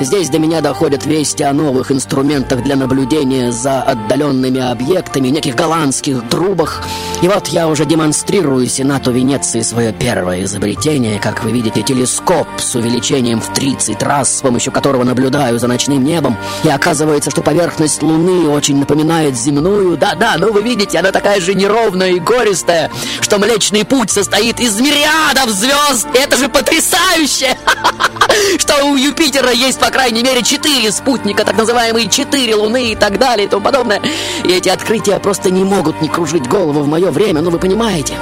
Здесь 0.00 0.28
до 0.28 0.38
меня 0.38 0.60
доходят 0.60 1.06
вести 1.06 1.42
о 1.42 1.52
новых 1.52 1.90
инструментах 1.90 2.62
для 2.62 2.76
наблюдения 2.76 3.50
за 3.50 3.82
отдаленными 3.82 4.60
объектами, 4.60 5.28
неких 5.28 5.54
голландских 5.54 6.28
трубах. 6.28 6.82
И 7.22 7.28
вот 7.28 7.48
я 7.48 7.68
уже 7.68 7.86
демонстрирую 7.86 8.68
Сенату 8.68 9.12
Венеции 9.12 9.62
свое 9.62 9.92
первое 9.92 10.44
изобретение, 10.44 11.18
как 11.18 11.42
вы 11.42 11.52
видите, 11.52 11.82
телескоп 11.82 12.46
с 12.58 12.74
увеличением 12.74 13.40
в 13.40 13.52
30 13.52 14.02
раз, 14.02 14.38
с 14.38 14.42
помощью 14.42 14.72
которого 14.72 15.04
наблюдаю 15.04 15.58
за 15.58 15.68
ночным 15.68 16.04
небом. 16.04 16.36
И 16.64 16.68
оказывается, 16.68 17.30
что 17.30 17.42
поверхность 17.42 18.02
Луны 18.02 18.48
очень 18.48 18.78
напоминает 18.78 19.36
земную. 19.36 19.96
Да-да, 19.96 20.34
ну 20.38 20.52
вы 20.52 20.62
видите, 20.62 20.81
она 20.94 21.12
такая 21.12 21.40
же 21.40 21.54
неровная 21.54 22.12
и 22.12 22.20
гористая, 22.20 22.90
что 23.20 23.38
Млечный 23.38 23.84
Путь 23.84 24.10
состоит 24.10 24.60
из 24.60 24.80
мириадов 24.80 25.50
звезд. 25.50 26.06
Это 26.14 26.36
же 26.36 26.48
потрясающе! 26.48 27.56
Что 28.58 28.84
у 28.86 28.96
Юпитера 28.96 29.50
есть, 29.50 29.78
по 29.78 29.90
крайней 29.90 30.22
мере, 30.22 30.42
четыре 30.42 30.90
спутника, 30.90 31.44
так 31.44 31.56
называемые 31.56 32.08
четыре 32.08 32.54
Луны 32.54 32.92
и 32.92 32.96
так 32.96 33.18
далее 33.18 33.46
и 33.46 33.48
тому 33.48 33.62
подобное. 33.62 34.00
И 34.44 34.52
эти 34.52 34.68
открытия 34.68 35.18
просто 35.18 35.50
не 35.50 35.64
могут 35.64 36.00
не 36.00 36.08
кружить 36.08 36.48
голову 36.48 36.80
в 36.80 36.88
мое 36.88 37.10
время, 37.10 37.42
ну 37.42 37.50
вы 37.50 37.58
понимаете. 37.58 38.14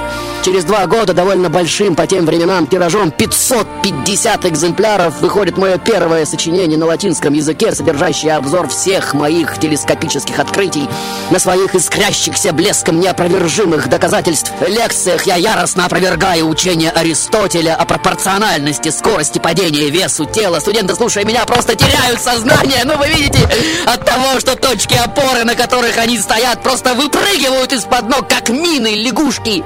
Через 0.43 0.63
два 0.63 0.87
года 0.87 1.13
довольно 1.13 1.51
большим 1.51 1.95
по 1.95 2.07
тем 2.07 2.25
временам 2.25 2.65
тиражом 2.65 3.11
550 3.11 4.45
экземпляров 4.47 5.21
выходит 5.21 5.57
мое 5.57 5.77
первое 5.77 6.25
сочинение 6.25 6.79
на 6.79 6.87
латинском 6.87 7.33
языке, 7.33 7.71
содержащее 7.73 8.33
обзор 8.33 8.67
всех 8.67 9.13
моих 9.13 9.59
телескопических 9.59 10.39
открытий. 10.39 10.89
На 11.29 11.37
своих 11.37 11.75
искрящихся 11.75 12.50
блеском 12.53 12.99
неопровержимых 12.99 13.89
доказательств 13.89 14.51
лекциях 14.67 15.25
я 15.25 15.35
яростно 15.35 15.85
опровергаю 15.85 16.47
учение 16.47 16.91
Аристотеля 16.91 17.75
о 17.75 17.85
пропорциональности 17.85 18.89
скорости 18.89 19.39
падения 19.39 19.89
весу 19.89 20.25
тела. 20.25 20.59
Студенты, 20.59 20.95
слушая 20.95 21.25
меня, 21.25 21.45
просто 21.45 21.75
теряют 21.75 22.21
сознание. 22.21 22.83
Ну, 22.85 22.97
вы 22.97 23.07
видите, 23.07 23.47
от 23.85 24.05
того, 24.05 24.39
что 24.39 24.55
точки 24.55 24.93
опоры, 24.95 25.43
на 25.43 25.55
которых 25.55 25.97
они 25.97 26.19
стоят, 26.19 26.61
просто 26.61 26.93
выпрыгивают 26.93 27.73
из-под 27.73 28.09
ног, 28.09 28.27
как 28.27 28.49
мины, 28.49 28.95
лягушки. 28.95 29.63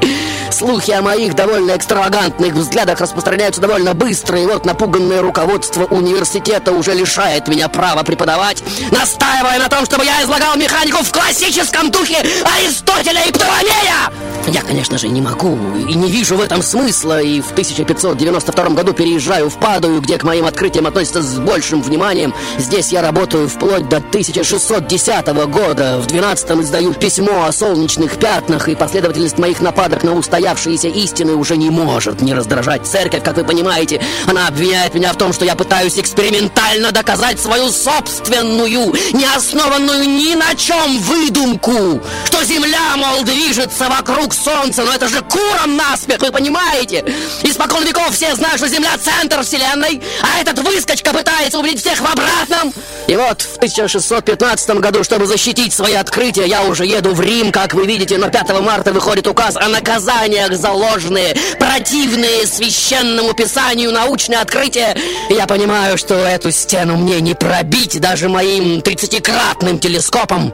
Слухи 0.52 0.92
о 0.92 1.02
моих 1.02 1.36
довольно 1.36 1.76
экстравагантных 1.76 2.54
взглядах 2.54 3.02
распространяются 3.02 3.62
довольно 3.62 3.94
быстро, 3.94 4.40
и 4.40 4.46
вот 4.46 4.66
напуганное 4.66 5.22
руководство 5.22 5.86
университета 5.86 6.72
уже 6.72 6.94
лишает 6.94 7.48
меня 7.48 7.68
права 7.68 8.04
преподавать, 8.04 8.64
настаивая 8.92 9.60
на 9.60 9.70
том, 9.70 9.86
чтобы 9.86 10.06
я 10.06 10.24
излагал 10.24 10.56
механику 10.56 11.04
в 11.04 11.12
классическом 11.12 11.92
духе 11.92 12.18
Аристотеля 12.58 12.75
и 12.82 13.32
Птоломея. 13.32 14.12
Я, 14.48 14.62
конечно 14.62 14.98
же, 14.98 15.08
не 15.08 15.22
могу 15.22 15.58
и 15.76 15.96
не 15.96 16.12
вижу 16.12 16.36
в 16.36 16.42
этом 16.42 16.62
смысла, 16.62 17.20
и 17.20 17.42
в 17.42 17.52
1592 17.52 18.70
году 18.70 18.94
переезжаю 18.94 19.50
в 19.50 19.58
Падую, 19.58 20.02
где 20.02 20.20
к 20.20 20.24
моим 20.24 20.46
открытиям 20.46 20.86
относятся 20.86 21.24
с 21.24 21.40
большим 21.40 21.82
вниманием. 21.82 22.34
Здесь 22.60 22.90
я 22.92 23.02
работаю 23.02 23.50
вплоть 23.50 23.90
до 23.90 23.98
1610 23.98 25.28
года. 25.48 26.00
В 26.00 26.08
12-м 26.08 26.62
издаю 26.62 26.94
письмо 26.94 27.46
о 27.46 27.52
солнечных 27.52 28.20
пятнах, 28.20 28.68
и 28.68 28.76
последовательность 28.76 29.40
моих 29.40 29.62
нападок 29.62 30.04
на 30.04 30.14
устоявшиеся 30.14 30.90
истины 30.90 31.34
уже 31.34 31.58
не 31.58 31.72
может 31.72 32.22
не 32.22 32.36
раздражать 32.36 32.86
церковь, 32.86 33.24
как 33.24 33.38
вы 33.38 33.46
понимаете. 33.46 34.02
Она 34.28 34.48
обвиняет 34.48 34.94
меня 34.94 35.12
в 35.14 35.18
том, 35.18 35.34
что 35.34 35.44
я 35.44 35.56
пытаюсь 35.56 35.98
экспериментально 35.98 36.92
доказать 36.92 37.40
свою 37.40 37.70
собственную, 37.70 38.94
не 39.14 39.26
основанную 39.26 40.08
ни 40.08 40.36
на 40.36 40.54
чем 40.56 41.00
выдумку, 41.00 42.02
что 42.26 42.44
Земля, 42.44 42.65
мол, 42.96 43.24
движется 43.24 43.90
вокруг 43.90 44.34
Солнца, 44.34 44.84
но 44.84 44.94
это 44.94 45.08
же 45.08 45.22
куром 45.22 45.76
насмех, 45.78 46.20
вы 46.20 46.32
понимаете? 46.32 47.06
Испокон 47.44 47.84
веков 47.84 48.12
все 48.14 48.34
знают, 48.36 48.58
что 48.58 48.68
Земля 48.68 48.98
центр 48.98 49.44
Вселенной, 49.44 50.02
а 50.22 50.42
этот 50.42 50.60
выскочка 50.60 51.12
пытается 51.12 51.60
убедить 51.60 51.82
всех 51.82 52.00
в 52.00 52.06
обратном. 52.06 52.74
И 53.08 53.16
вот 53.16 53.42
в 53.42 53.58
1615 53.58 54.70
году, 54.80 55.04
чтобы 55.04 55.28
защитить 55.28 55.74
свои 55.74 55.94
открытия, 55.94 56.48
я 56.48 56.64
уже 56.64 56.86
еду 56.86 57.14
в 57.14 57.22
Рим, 57.22 57.52
как 57.52 57.74
вы 57.74 57.86
видите, 57.86 58.18
но 58.18 58.30
5 58.30 58.62
марта 58.62 58.94
выходит 58.94 59.28
указ 59.28 59.56
о 59.56 59.68
наказаниях 59.68 60.54
за 60.54 60.72
ложные, 60.72 61.36
противные 61.60 62.48
священному 62.48 63.34
писанию 63.34 63.92
научные 63.92 64.40
открытия. 64.40 64.98
Я 65.30 65.46
понимаю, 65.46 65.98
что 65.98 66.16
эту 66.16 66.52
стену 66.52 66.96
мне 66.98 67.22
не 67.22 67.36
пробить 67.36 68.00
даже 68.00 68.30
моим 68.30 68.80
30-кратным 68.80 69.80
телескопом. 69.80 70.54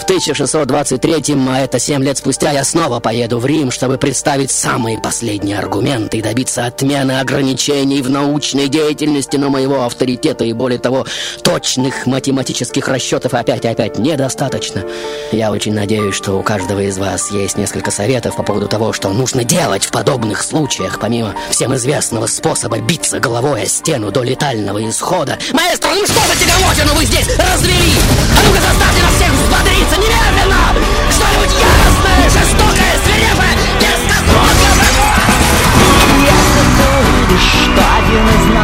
В 0.00 0.04
1623, 0.04 1.34
а 1.52 1.60
это 1.60 1.78
7 1.78 2.02
лет 2.02 2.18
спустя, 2.18 2.50
я 2.50 2.64
снова 2.64 3.00
поеду 3.00 3.38
в 3.38 3.46
Рим, 3.46 3.70
чтобы 3.70 3.98
представить 3.98 4.50
самые 4.50 4.98
последние 4.98 5.58
аргументы 5.58 6.18
и 6.18 6.22
добиться 6.22 6.64
отмены 6.64 7.20
ограничений 7.20 8.00
в 8.00 8.10
научной 8.10 8.68
деятельности, 8.68 9.36
но 9.36 9.50
моего 9.50 9.84
авторитета 9.84 10.44
и, 10.44 10.52
более 10.52 10.78
того, 10.78 11.06
точных 11.42 12.06
математических 12.06 12.88
расчетов 12.88 13.34
опять 13.34 13.64
и 13.64 13.68
опять 13.68 13.98
недостаточно. 13.98 14.84
Я 15.30 15.50
очень 15.50 15.74
надеюсь, 15.74 16.14
что 16.14 16.38
у 16.38 16.42
каждого 16.42 16.80
из 16.80 16.98
вас 16.98 17.30
есть 17.30 17.58
несколько 17.58 17.90
советов 17.90 18.36
по 18.36 18.42
поводу 18.42 18.68
того, 18.68 18.92
что 18.92 19.10
нужно 19.10 19.44
делать 19.44 19.84
в 19.84 19.90
подобных 19.90 20.42
случаях, 20.42 21.00
помимо 21.00 21.34
всем 21.50 21.74
известного 21.74 22.26
способа 22.26 22.78
биться 22.78 23.20
головой 23.20 23.62
о 23.62 23.66
стену 23.66 24.10
до 24.10 24.22
летального 24.22 24.88
исхода. 24.88 25.38
Маэстро, 25.52 25.90
ну 25.90 26.06
что 26.06 26.20
за 26.26 26.44
тягомотину 26.44 26.94
вы 26.94 27.04
здесь 27.04 27.26
развели? 27.26 27.92
А 28.38 28.46
ну-ка 28.46 28.60
заставьте 28.60 29.02
нас 29.02 29.14
всех 29.14 29.32
взбодриться 29.32 29.96
немедленно! 29.96 31.11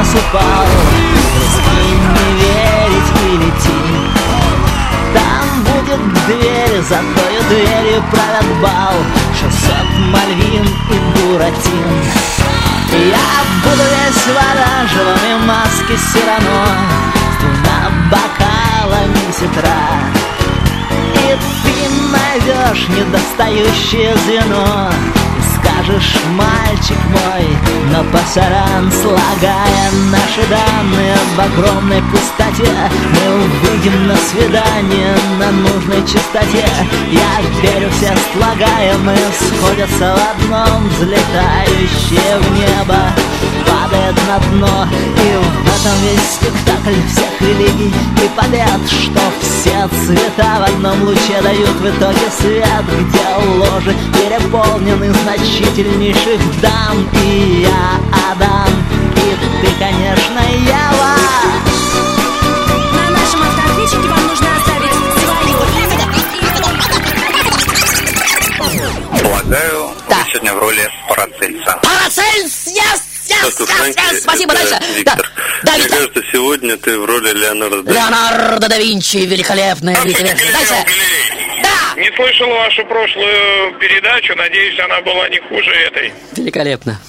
Упал? 0.08 0.66
Рискни 1.36 1.92
не 1.92 2.28
верить 2.40 3.10
и 3.22 3.36
лети. 3.36 3.80
Там 5.14 5.62
будет 5.64 6.02
дверь, 6.26 6.82
за 6.82 6.96
той 6.96 7.34
дверью 7.48 8.02
правят 8.10 8.46
бал. 8.62 8.94
Шестьсот 9.38 9.88
Мальвин 10.10 10.64
и 10.64 11.20
Буратин. 11.20 12.28
Я 12.90 13.28
буду 13.62 13.82
весь 13.82 14.24
в 14.24 14.36
оранжевом 14.36 15.18
и 15.30 15.46
маске 15.46 15.96
Сирано 16.10 16.66
С 17.32 17.42
двумя 17.42 17.90
бокалами 18.10 19.30
ситра 19.30 20.17
И 21.28 21.36
ты 21.62 21.90
найдешь 22.10 22.88
недостающее 22.88 24.16
звено. 24.24 24.90
Скажешь, 25.58 26.16
мальчик 26.34 26.96
мой 27.10 27.46
Но 27.92 28.04
пасаран, 28.10 28.90
слагая 28.90 29.90
наши 30.10 30.48
данные 30.48 31.14
В 31.36 31.40
огромной 31.40 32.02
пустоте 32.02 32.70
Мы 33.12 33.38
выйдем 33.60 34.06
на 34.06 34.16
свидание 34.16 35.16
на 35.38 35.50
нужной 35.50 36.02
частоте 36.02 36.66
Я 37.10 37.60
верю, 37.62 37.90
все 37.90 38.14
слагаемые 38.32 39.18
сходятся 39.38 40.16
в 40.16 40.44
одном 40.44 40.88
Взлетающее 40.88 42.38
в 42.38 42.58
небо 42.58 42.98
Падает 43.88 44.16
на 44.26 44.38
дно. 44.38 44.86
И 44.92 45.36
в 45.36 45.66
этом 45.66 45.96
весь 46.02 46.32
спектакль 46.34 47.00
всех 47.08 47.40
религий. 47.40 47.92
И 48.22 48.28
побед, 48.36 48.82
что 48.86 49.20
все 49.40 49.88
цвета 50.04 50.58
в 50.58 50.62
одном 50.64 51.04
луче 51.04 51.40
дают 51.42 51.70
в 51.70 51.86
итоге 51.88 52.30
свет 52.38 52.84
Где 52.86 53.28
ложи 53.56 53.96
переполнены 54.12 55.12
значительнейших 55.12 56.40
дам. 56.60 57.08
И 57.24 57.62
я 57.62 57.98
Адам, 58.30 58.68
и 59.16 59.36
ты, 59.62 59.72
конечно, 59.78 60.40
Ева. 60.52 61.14
На 62.92 63.10
нашем 63.10 63.42
автоответчике 63.42 64.08
вам 64.08 64.26
нужно 64.26 64.48
оставить 64.56 64.92
свое 64.92 65.38
Полагаю, 69.22 69.80
вы 70.08 70.14
сегодня 70.30 70.52
в 70.54 70.58
роли 70.58 70.90
Парацельса. 71.08 71.78
Парацельс, 71.82 72.66
yes, 72.66 73.07
yes, 73.46 74.20
спасибо, 74.20 74.54
дальше. 74.54 74.70
Да, 74.80 74.86
Виктор. 74.96 75.30
да, 75.62 75.72
Мне 75.72 75.82
Виктор. 75.82 75.98
кажется, 75.98 76.22
сегодня 76.32 76.76
ты 76.76 76.98
в 76.98 77.04
роли 77.04 77.32
Леонардо 77.32 77.82
да. 77.82 77.92
Леонардо 77.92 78.68
да 78.68 78.78
Винчи, 78.78 79.18
великолепная, 79.18 79.96
великолепная. 80.02 80.52
Дальше. 80.52 80.74
Не 81.96 82.14
слышал 82.14 82.48
вашу 82.48 82.84
прошлую 82.86 83.76
передачу, 83.80 84.34
надеюсь, 84.36 84.78
она 84.78 85.00
была 85.00 85.28
не 85.28 85.40
хуже 85.40 85.70
этой. 85.70 86.12
Великолепно. 86.36 87.00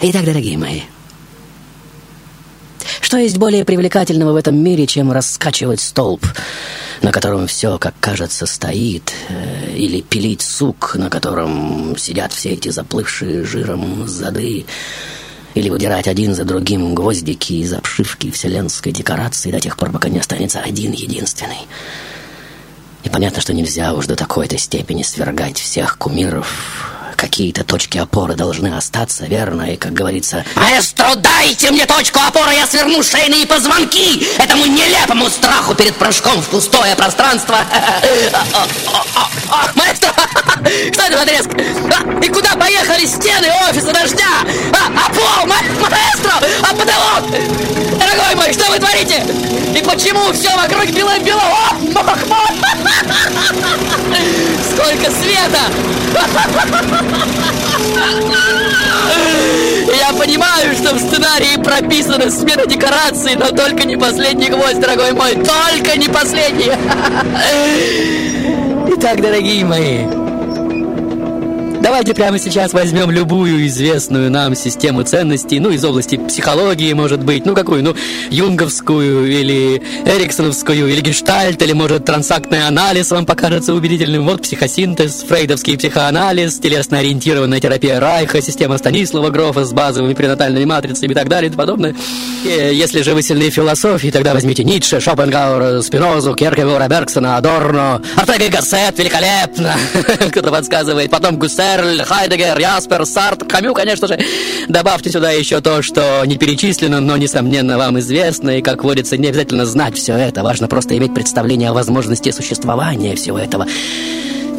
Итак, 0.00 0.24
дорогие 0.24 0.58
мои, 0.58 0.80
что 3.00 3.16
есть 3.18 3.38
более 3.38 3.64
привлекательного 3.64 4.32
в 4.32 4.36
этом 4.36 4.56
мире, 4.62 4.86
чем 4.86 5.12
раскачивать 5.12 5.80
столб, 5.80 6.26
на 7.02 7.12
котором 7.12 7.46
все, 7.46 7.78
как 7.78 7.94
кажется, 8.00 8.46
стоит, 8.46 9.12
э, 9.28 9.72
или 9.76 10.00
пилить 10.00 10.42
сук, 10.42 10.96
на 10.96 11.08
котором 11.08 11.96
сидят 11.96 12.32
все 12.32 12.50
эти 12.50 12.68
заплывшие 12.70 13.44
жиром 13.44 14.08
зады, 14.08 14.66
или 15.56 15.70
выдирать 15.70 16.06
один 16.06 16.34
за 16.34 16.44
другим 16.44 16.94
гвоздики 16.94 17.54
из 17.54 17.72
обшивки 17.72 18.30
вселенской 18.30 18.92
декорации 18.92 19.50
до 19.50 19.58
тех 19.58 19.78
пор, 19.78 19.90
пока 19.90 20.10
не 20.10 20.18
останется 20.18 20.60
один 20.60 20.92
единственный. 20.92 21.66
И 23.04 23.08
понятно, 23.08 23.40
что 23.40 23.54
нельзя 23.54 23.94
уж 23.94 24.06
до 24.06 24.16
такой-то 24.16 24.58
степени 24.58 25.02
свергать 25.02 25.58
всех 25.58 25.96
кумиров. 25.96 26.95
Какие-то 27.16 27.64
точки 27.64 27.96
опоры 27.98 28.34
должны 28.34 28.76
остаться, 28.76 29.24
верно? 29.26 29.62
И, 29.72 29.76
как 29.76 29.92
говорится, 29.94 30.44
Маэстро, 30.54 31.14
дайте 31.16 31.70
мне 31.70 31.86
точку 31.86 32.20
опоры, 32.20 32.52
я 32.54 32.66
сверну 32.66 33.02
шейные 33.02 33.46
позвонки 33.46 34.22
этому 34.38 34.66
нелепому 34.66 35.30
страху 35.30 35.74
перед 35.74 35.96
прыжком 35.96 36.40
в 36.42 36.46
пустое 36.48 36.94
пространство. 36.94 37.56
Маэстро, 39.74 40.12
что 40.92 41.02
это 41.04 41.42
за? 41.42 41.48
А, 41.48 42.24
И 42.24 42.28
куда 42.28 42.50
поехали 42.56 43.06
стены 43.06 43.48
офиса 43.70 43.92
дождя? 43.92 44.26
А, 44.72 44.86
а 44.94 45.08
пол, 45.12 45.46
ма- 45.46 45.88
маэстро, 45.88 46.34
а 46.62 46.74
потолок? 46.74 47.30
Дорогой 47.98 48.34
мой, 48.34 48.52
что 48.52 48.70
вы 48.70 48.78
творите? 48.78 49.24
И 49.74 49.82
почему 49.82 50.32
все 50.32 50.54
вокруг 50.56 50.86
бело-бело? 50.90 51.40
О, 51.40 51.72
мох 51.94 52.18
мой! 52.28 52.50
Сколько 54.76 55.10
света! 55.10 55.60
Я 59.98 60.12
понимаю, 60.12 60.74
что 60.74 60.94
в 60.94 60.98
сценарии 60.98 61.56
прописана 61.62 62.30
смена 62.30 62.66
декораций, 62.66 63.36
но 63.36 63.48
только 63.52 63.86
не 63.86 63.96
последний 63.96 64.50
гвоздь, 64.50 64.78
дорогой 64.80 65.12
мой, 65.12 65.34
только 65.34 65.96
не 65.96 66.08
последний. 66.08 66.72
Итак, 68.94 69.22
дорогие 69.22 69.64
мои, 69.64 70.04
Давайте 71.86 72.14
прямо 72.14 72.36
сейчас 72.40 72.72
возьмем 72.72 73.12
любую 73.12 73.64
известную 73.68 74.28
нам 74.28 74.56
систему 74.56 75.04
ценностей, 75.04 75.60
ну, 75.60 75.70
из 75.70 75.84
области 75.84 76.16
психологии, 76.16 76.92
может 76.94 77.22
быть, 77.22 77.46
ну, 77.46 77.54
какую, 77.54 77.84
ну, 77.84 77.94
юнговскую 78.28 79.30
или 79.30 79.80
эриксоновскую, 80.04 80.88
или 80.88 81.00
гештальт, 81.00 81.62
или, 81.62 81.72
может, 81.74 82.04
трансактный 82.04 82.66
анализ 82.66 83.12
вам 83.12 83.24
покажется 83.24 83.72
убедительным. 83.72 84.26
Вот 84.26 84.42
психосинтез, 84.42 85.24
фрейдовский 85.28 85.78
психоанализ, 85.78 86.58
телесно-ориентированная 86.58 87.60
терапия 87.60 88.00
Райха, 88.00 88.42
система 88.42 88.78
Станислава 88.78 89.30
Грофа 89.30 89.64
с 89.64 89.72
базовыми 89.72 90.14
пренатальными 90.14 90.64
матрицами 90.64 91.12
и 91.12 91.14
так 91.14 91.28
далее 91.28 91.50
и 91.50 91.52
тому 91.52 91.62
подобное. 91.62 91.94
Э, 92.44 92.74
Если 92.74 93.02
же 93.02 93.14
вы 93.14 93.22
сильны 93.22 93.48
в 93.48 93.54
философии, 93.54 94.08
тогда 94.08 94.34
возьмите 94.34 94.64
Ницше, 94.64 94.98
Шопенгауэра, 94.98 95.82
Спинозу, 95.82 96.34
Кierkegaard, 96.34 96.88
Бергсона, 96.88 97.36
Адорно, 97.36 98.02
Артега 98.16 98.46
и 98.46 98.48
Гассет, 98.48 98.98
великолепно, 98.98 99.76
кто-то 100.32 100.50
подсказывает, 100.50 101.12
потом 101.12 101.38
Гуссерль, 101.76 102.02
Хайдегер, 102.02 102.58
Яспер, 102.58 103.06
Сарт, 103.06 103.44
Камю, 103.44 103.74
конечно 103.74 104.08
же. 104.08 104.18
Добавьте 104.68 105.10
сюда 105.10 105.30
еще 105.30 105.60
то, 105.60 105.82
что 105.82 106.22
не 106.24 106.36
перечислено, 106.36 107.00
но, 107.00 107.16
несомненно, 107.16 107.78
вам 107.78 107.98
известно, 107.98 108.58
и, 108.58 108.62
как 108.62 108.84
водится, 108.84 109.16
не 109.16 109.28
обязательно 109.28 109.66
знать 109.66 109.96
все 109.96 110.14
это, 110.14 110.42
важно 110.42 110.68
просто 110.68 110.96
иметь 110.96 111.14
представление 111.14 111.70
о 111.70 111.74
возможности 111.74 112.30
существования 112.30 113.14
всего 113.16 113.38
этого 113.38 113.66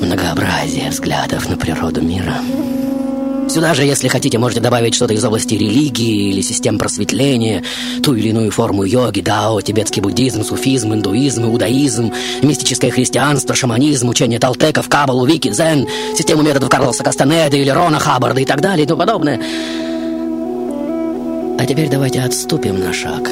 многообразия 0.01 0.89
взглядов 0.89 1.49
на 1.49 1.57
природу 1.57 2.01
мира. 2.01 2.35
Сюда 3.49 3.73
же, 3.73 3.83
если 3.83 4.09
хотите, 4.09 4.37
можете 4.37 4.59
добавить 4.59 4.93
что-то 4.93 5.13
из 5.13 5.23
области 5.23 5.53
религии 5.53 6.31
или 6.31 6.41
систем 6.41 6.77
просветления, 6.77 7.63
ту 8.03 8.13
или 8.13 8.29
иную 8.29 8.51
форму 8.51 8.83
йоги, 8.83 9.21
дао, 9.21 9.61
тибетский 9.61 10.01
буддизм, 10.01 10.43
суфизм, 10.43 10.93
индуизм, 10.93 11.45
иудаизм, 11.45 12.11
мистическое 12.41 12.91
христианство, 12.91 13.55
шаманизм, 13.55 14.09
учение 14.09 14.39
Талтеков, 14.39 14.89
Кабалу, 14.89 15.25
Вики, 15.25 15.49
Дзен, 15.49 15.87
систему 16.17 16.41
методов 16.41 16.69
Карлоса 16.69 17.03
Кастанеда 17.03 17.55
или 17.55 17.69
Рона 17.69 17.99
Хаббарда 17.99 18.41
и 18.41 18.45
так 18.45 18.59
далее 18.59 18.83
и 18.83 18.87
тому 18.87 18.99
подобное. 18.99 19.41
А 21.57 21.65
теперь 21.65 21.89
давайте 21.89 22.19
отступим 22.21 22.79
на 22.79 22.91
шаг. 22.91 23.29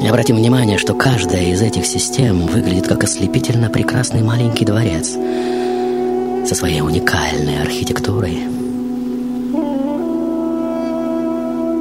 И 0.00 0.06
обратим 0.06 0.36
внимание, 0.36 0.78
что 0.78 0.94
каждая 0.94 1.52
из 1.52 1.60
этих 1.60 1.84
систем 1.84 2.46
выглядит 2.46 2.86
как 2.86 3.02
ослепительно 3.02 3.68
прекрасный 3.68 4.22
маленький 4.22 4.64
дворец– 4.64 5.16
со 6.48 6.54
своей 6.54 6.80
уникальной 6.80 7.60
архитектурой. 7.60 8.38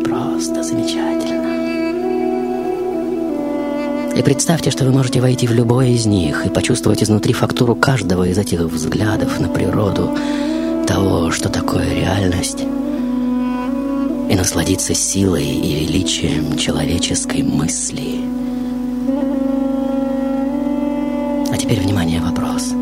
Просто 0.04 0.62
замечательно. 0.62 1.48
И 4.14 4.22
представьте, 4.22 4.70
что 4.70 4.84
вы 4.84 4.92
можете 4.92 5.22
войти 5.22 5.48
в 5.48 5.54
любой 5.54 5.92
из 5.92 6.06
них 6.06 6.46
и 6.46 6.50
почувствовать 6.50 7.02
изнутри 7.02 7.32
фактуру 7.32 7.76
каждого 7.76 8.28
из 8.28 8.38
этих 8.38 8.60
взглядов 8.60 9.40
на 9.40 9.48
природу, 9.48 10.10
того, 10.86 11.32
что 11.32 11.48
такое 11.48 11.90
реальность, 11.94 12.66
и 14.30 14.36
насладиться 14.36 14.94
силой 14.94 15.46
и 15.46 15.86
величием 15.86 16.58
человеческой 16.58 17.42
мысли. 17.42 18.20
А 21.54 21.58
теперь, 21.58 21.80
внимание, 21.80 22.20
вопрос. 22.20 22.74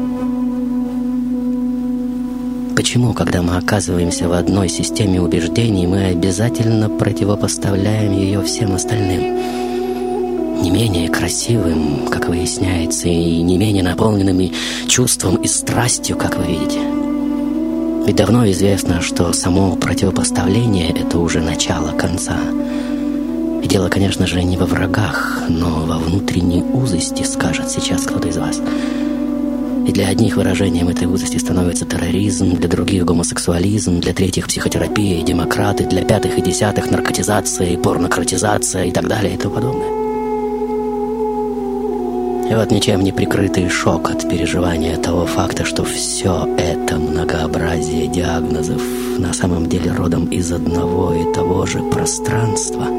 Почему, 2.86 3.14
когда 3.14 3.42
мы 3.42 3.58
оказываемся 3.58 4.30
в 4.30 4.34
одной 4.34 4.70
системе 4.70 5.20
убеждений, 5.20 5.88
мы 5.88 6.04
обязательно 6.04 6.88
противопоставляем 6.88 8.16
ее 8.16 8.44
всем 8.44 8.76
остальным? 8.76 10.62
Не 10.62 10.70
менее 10.70 11.10
красивым, 11.10 12.06
как 12.12 12.28
выясняется, 12.28 13.08
и 13.08 13.42
не 13.42 13.58
менее 13.58 13.82
наполненными 13.82 14.54
чувством 14.88 15.38
и 15.38 15.48
страстью, 15.48 16.16
как 16.16 16.38
вы 16.38 16.46
видите. 16.46 16.80
Ведь 18.06 18.18
давно 18.18 18.48
известно, 18.52 19.02
что 19.02 19.34
само 19.34 19.76
противопоставление— 19.78 20.92
это 20.96 21.18
уже 21.18 21.42
начало 21.42 21.90
конца. 21.90 22.38
И 23.64 23.68
дело, 23.68 23.90
конечно 23.90 24.28
же, 24.28 24.44
не 24.44 24.58
во 24.58 24.68
врагах, 24.68 25.42
но 25.50 25.88
во 25.88 25.98
внутренней 25.98 26.62
узости, 26.62 27.24
скажет 27.24 27.72
сейчас 27.72 28.04
кто-то 28.04 28.28
из 28.28 28.38
вас— 28.38 28.62
и 29.86 29.92
для 29.92 30.08
одних 30.08 30.36
выражением 30.36 30.90
этой 30.90 31.06
узости 31.08 31.38
становится 31.38 31.86
терроризм, 31.86 32.56
для 32.56 32.68
других 32.68 33.06
гомосексуализм, 33.06 34.00
для 34.00 34.14
третьих 34.14 34.48
психотерапия, 34.48 35.24
демократы, 35.24 35.86
для 35.86 36.04
пятых 36.04 36.38
и 36.38 36.42
десятых 36.42 36.90
наркотизация 36.90 37.70
и 37.70 37.78
порнократизация 37.78 38.86
и 38.86 38.92
так 38.92 39.08
далее 39.08 39.36
и 39.36 39.38
тому 39.38 39.56
подобное. 39.56 40.06
И 42.50 42.54
вот 42.54 42.72
ничем 42.72 43.02
не 43.02 43.12
прикрытый 43.12 43.70
шок 43.70 44.10
от 44.10 44.28
переживания 44.30 44.98
того 44.98 45.26
факта, 45.26 45.66
что 45.66 45.84
все 45.84 46.48
это 46.58 46.98
многообразие 46.98 48.08
диагнозов 48.08 48.82
на 49.18 49.34
самом 49.34 49.68
деле 49.68 49.92
родом 49.92 50.26
из 50.26 50.52
одного 50.52 51.14
и 51.14 51.34
того 51.34 51.66
же 51.66 51.80
пространства– 51.80 52.88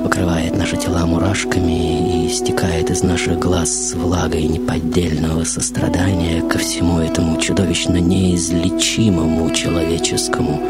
покрывает 0.00 0.56
наши 0.56 0.76
тела 0.76 1.06
мурашками 1.06 2.26
и 2.26 2.28
стекает 2.30 2.90
из 2.90 3.02
наших 3.02 3.38
глаз 3.38 3.92
влагой 3.94 4.44
неподдельного 4.44 5.44
сострадания 5.44 6.42
ко 6.42 6.58
всему 6.58 6.98
этому 7.00 7.40
чудовищно 7.40 7.96
неизлечимому 7.98 9.50
человеческому 9.54 10.62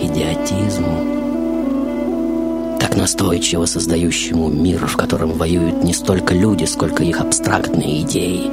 идиотизму, 0.00 1.18
так 2.80 2.96
настойчиво 2.96 3.66
создающему 3.66 4.48
мир, 4.48 4.86
в 4.86 4.96
котором 4.96 5.32
воюют 5.32 5.84
не 5.84 5.92
столько 5.92 6.34
люди, 6.34 6.64
сколько 6.64 7.02
их 7.02 7.20
абстрактные 7.20 8.02
идеи, 8.02 8.50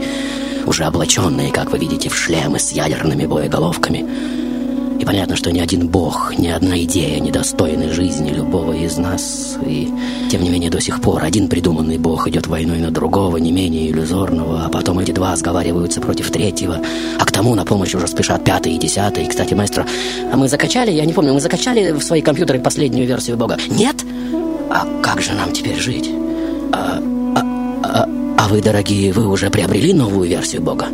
уже 0.65 0.83
облаченные, 0.83 1.51
как 1.51 1.71
вы 1.71 1.77
видите, 1.77 2.09
в 2.09 2.15
шлемы 2.15 2.59
с 2.59 2.71
ядерными 2.71 3.25
боеголовками– 3.25 4.05
понятно, 5.07 5.37
что 5.37 5.53
ни 5.53 5.59
один 5.61 5.87
бог, 5.87 6.37
ни 6.37 6.49
одна 6.49 6.77
идея 6.79 7.21
не 7.21 7.31
достойны 7.31 7.93
жизни 7.93 8.29
любого 8.29 8.73
из 8.73 8.97
нас. 8.97 9.57
И, 9.65 9.89
тем 10.29 10.43
не 10.43 10.49
менее, 10.49 10.69
до 10.69 10.81
сих 10.81 10.99
пор 10.99 11.23
один 11.23 11.47
придуманный 11.47 11.97
бог 11.97 12.27
идет 12.27 12.47
войной 12.47 12.79
на 12.79 12.91
другого, 12.91 13.37
не 13.37 13.53
менее 13.53 13.89
иллюзорного, 13.89 14.65
а 14.65 14.69
потом 14.69 14.99
эти 14.99 15.11
два 15.11 15.33
сговариваются 15.37 16.01
против 16.01 16.29
третьего, 16.29 16.81
а 17.17 17.23
к 17.23 17.31
тому 17.31 17.55
на 17.55 17.63
помощь 17.63 17.95
уже 17.95 18.05
спешат 18.07 18.43
пятый 18.43 18.73
и 18.73 18.77
десятый. 18.77 19.25
Кстати, 19.27 19.53
маэстро, 19.53 19.85
а 20.29 20.35
мы 20.35 20.49
закачали, 20.49 20.91
я 20.91 21.05
не 21.05 21.13
помню, 21.13 21.33
мы 21.33 21.39
закачали 21.39 21.91
в 21.91 22.03
свои 22.03 22.21
компьютеры 22.21 22.59
последнюю 22.59 23.07
версию 23.07 23.37
бога? 23.37 23.57
Нет? 23.69 23.95
А 24.69 24.85
как 25.01 25.21
же 25.21 25.31
нам 25.31 25.53
теперь 25.53 25.79
жить? 25.79 26.09
А, 26.73 27.01
а, 27.33 27.41
а, 27.81 28.09
а 28.37 28.47
вы, 28.49 28.61
дорогие, 28.61 29.13
вы 29.13 29.25
уже 29.27 29.49
приобрели 29.49 29.93
новую 29.93 30.27
версию 30.27 30.63
бога? 30.63 30.87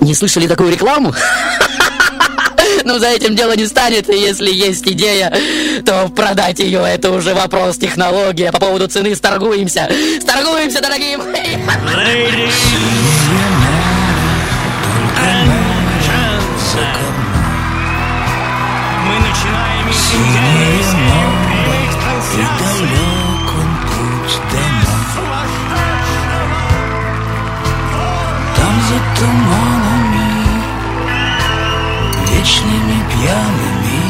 Не 0.00 0.14
слышали 0.14 0.46
такую 0.46 0.70
рекламу? 0.70 1.12
Ну, 2.84 2.98
за 2.98 3.08
этим 3.08 3.34
дело 3.34 3.56
не 3.56 3.66
станет, 3.66 4.08
и 4.08 4.16
если 4.16 4.50
есть 4.50 4.86
идея, 4.86 5.32
то 5.84 6.08
продать 6.08 6.58
ее— 6.58 6.82
это 6.86 7.10
уже 7.10 7.34
вопрос 7.34 7.78
технологии. 7.78 8.44
А 8.44 8.52
по 8.52 8.58
поводу 8.58 8.88
цены 8.88 9.14
сторгуемся. 9.14 9.88
Сторгуемся, 10.20 10.80
дорогие 10.80 11.16
мои! 11.16 11.56
Мы 19.06 19.18
начинаем 19.20 19.86
прямых 21.06 21.92
трансляций. 22.02 22.66
далек 22.80 23.46
он 23.56 23.70
путь 23.86 24.36
домой. 24.52 24.96
Там 28.56 28.74
за 28.88 28.98
туманами, 29.18 29.75
вечными 32.46 33.02
пьяными, 33.10 34.02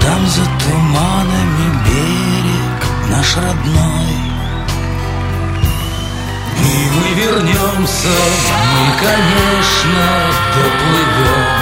Там 0.00 0.26
за 0.26 0.44
туманами 0.44 1.66
берег 1.84 2.80
наш 3.10 3.36
родной. 3.36 4.16
И 6.56 6.90
мы 6.94 7.06
вернемся, 7.14 8.16
мы, 8.72 8.86
конечно, 9.04 10.08
доплывем. 10.54 11.60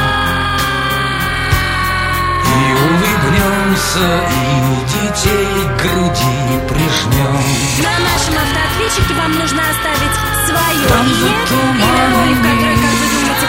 И 2.45 2.59
улыбнемся, 2.87 4.09
и 4.31 4.59
детей 4.93 5.57
к 5.77 5.83
груди 5.83 6.41
прижмем. 6.69 7.37
На 7.83 7.95
нашем 8.09 8.35
автоответчике 8.45 9.14
вам 9.14 9.33
нужно 9.38 9.62
оставить 9.71 10.17
свое 10.47 10.88
Там 10.88 11.07
имя 11.07 11.47
за 11.49 11.79
и 11.79 11.91
роль, 12.14 12.35
в 12.35 12.88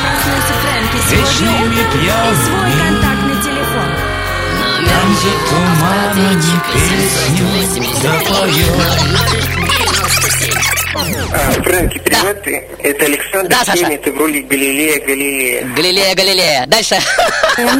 проснулся 0.01 0.53
Фрэнки 0.61 0.97
сегодня 1.09 1.19
Вечными 1.19 1.65
утром, 1.65 1.99
и 1.99 2.03
пьяными. 2.03 2.39
свой 2.45 2.71
контактный 2.79 3.37
телефон. 3.43 3.89
Там 4.89 5.07
за 5.19 5.31
туманами 5.49 6.57
песню 6.73 7.47
запоем. 8.01 8.77
А, 11.31 11.51
Фрэнки, 11.61 11.99
привет, 11.99 12.43
ты. 12.43 12.67
это 12.79 13.05
Александр 13.05 13.49
Да, 13.49 13.63
Саша. 13.63 13.77
Кенни, 13.85 13.97
ты 13.97 14.11
в 14.11 14.17
роли 14.17 14.39
Галилея 14.41 14.99
Галилея. 14.99 15.65
Галилея, 15.75 16.15
Галилея. 16.15 16.65
Дальше. 16.67 16.97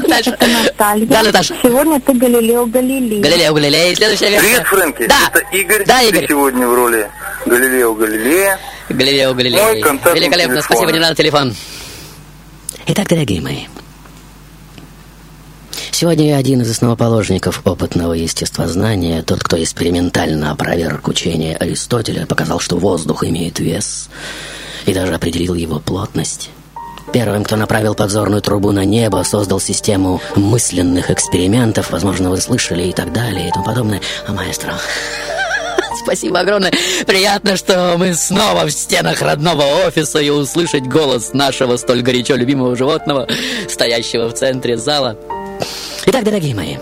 Дальше. 0.08 0.30
Это 0.32 0.48
Наталья. 0.48 1.06
Да, 1.08 1.24
Наташа. 1.24 1.56
Сегодня 1.64 2.00
ты 2.00 2.14
Галилео 2.14 2.66
Галилей. 2.68 3.20
Галилео, 3.22 3.54
Галилея. 3.54 3.92
И 3.92 3.96
следующая 3.96 4.30
версия. 4.30 4.48
Привет, 4.48 4.68
Фрэнки. 4.68 5.08
Да. 5.08 5.16
Это 5.34 5.40
Игорь. 5.58 5.86
Да, 5.86 6.00
Ты 6.00 6.10
Игорь. 6.10 6.28
сегодня 6.28 6.68
в 6.68 6.76
роли 6.76 7.10
Галилео 7.46 7.94
Галилея. 7.96 8.60
Галилео, 8.90 9.34
Галилея. 9.34 9.64
Мой 9.64 9.82
контактный 9.82 10.20
Великолепно, 10.22 10.54
телефон. 10.56 10.64
спасибо, 10.76 10.92
не 10.92 11.00
надо 11.00 11.16
телефон. 11.16 11.56
Итак, 12.88 13.08
дорогие 13.08 13.42
мои, 13.42 13.66
сегодня 15.92 16.30
я 16.30 16.38
один 16.38 16.62
из 16.62 16.70
основоположников 16.70 17.62
опытного 17.66 18.14
естествознания, 18.14 19.24
тот, 19.24 19.44
кто 19.44 19.62
экспериментально 19.62 20.52
опроверг 20.52 21.08
учение 21.08 21.56
Аристотеля, 21.56 22.26
показал, 22.26 22.60
что 22.60 22.78
воздух 22.78 23.24
имеет 23.24 23.60
вес, 23.60 24.10
и 24.86 24.94
даже 24.94 25.14
определил 25.16 25.56
его 25.56 25.80
плотность. 25.80 26.52
Первым, 27.12 27.44
кто 27.44 27.56
направил 27.56 27.96
подзорную 27.96 28.42
трубу 28.42 28.72
на 28.72 28.86
небо, 28.86 29.24
создал 29.24 29.60
систему 29.60 30.22
мысленных 30.36 31.10
экспериментов, 31.10 31.90
возможно, 31.92 32.30
вы 32.30 32.40
слышали 32.40 32.84
и 32.84 32.94
так 32.94 33.12
далее, 33.12 33.50
и 33.50 33.52
тому 33.52 33.66
подобное. 33.66 34.02
А 34.28 34.32
маэстро, 34.32 34.76
Спасибо 36.04 36.40
огромное. 36.40 36.72
Приятно, 37.06 37.58
что 37.58 37.96
мы 37.98 38.14
снова 38.14 38.66
в 38.66 38.72
стенах 38.72 39.22
родного 39.22 39.64
офиса 39.86 40.20
и 40.20 40.30
услышать 40.30 40.88
голос 40.88 41.34
нашего 41.34 41.78
столь 41.78 42.02
горячо 42.02 42.36
любимого 42.36 42.76
животного, 42.76 43.28
стоящего 43.68 44.30
в 44.30 44.34
центре 44.34 44.78
зала. 44.78 45.18
Итак, 46.06 46.24
дорогие 46.24 46.56
мои, 46.56 46.78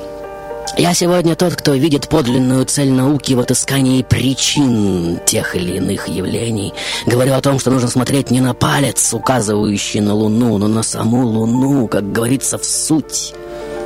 я 0.78 0.94
сегодня 0.94 1.36
тот, 1.36 1.56
кто 1.56 1.74
видит 1.74 2.08
подлинную 2.08 2.64
цель 2.66 2.92
науки 2.92 3.34
в 3.34 3.40
отыскании 3.40 4.04
причин 4.04 5.20
тех 5.26 5.56
или 5.56 5.78
иных 5.78 6.08
явлений. 6.08 6.74
Говорю 7.08 7.34
о 7.34 7.42
том, 7.42 7.60
что 7.60 7.72
нужно 7.72 7.90
смотреть 7.90 8.30
не 8.30 8.42
на 8.42 8.54
палец, 8.54 9.12
указывающий 9.14 10.02
на 10.02 10.14
Луну, 10.14 10.60
но 10.60 10.68
на 10.68 10.84
саму 10.84 11.26
Луну, 11.26 11.88
как 11.88 12.12
говорится, 12.12 12.60
в 12.60 12.66
суть. 12.66 13.34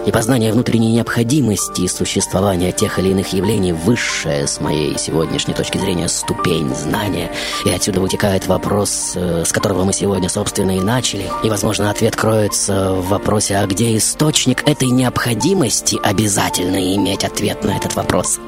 И 0.06 0.12
познание 0.12 0.52
внутренней 0.52 0.94
необходимости 0.94 1.88
существования 1.88 2.72
тех 2.72 2.98
или 2.98 3.10
иных 3.10 3.34
явлений 3.34 3.72
высшая 3.72 4.48
с 4.48 4.60
моей 4.60 4.98
сегодняшней 4.98 5.54
точки 5.54 5.78
зрения 5.78 6.08
ступень 6.08 6.74
знания. 6.74 7.32
И 7.66 7.70
отсюда 7.70 8.02
вытекает 8.02 8.48
вопрос, 8.48 9.14
э, 9.16 9.44
с 9.46 9.52
которого 9.52 9.84
мы 9.84 9.94
сегодня, 9.94 10.28
собственно, 10.28 10.76
и 10.76 10.80
начали. 10.82 11.30
И, 11.44 11.50
возможно, 11.50 11.92
ответ 11.92 12.16
кроется 12.16 12.94
в 12.94 13.10
вопросе, 13.10 13.58
а 13.58 13.68
где 13.68 13.96
источник 13.96 14.68
этой 14.68 14.90
необходимости 14.90 16.00
обязательно 16.02 16.96
иметь 16.96 17.24
ответ 17.24 17.64
на 17.64 17.78
этот 17.78 17.96
вопрос. 17.96 18.40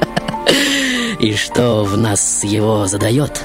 И 1.20 1.36
что 1.36 1.84
в 1.84 1.98
нас 1.98 2.44
его 2.44 2.88
задает? 2.88 3.42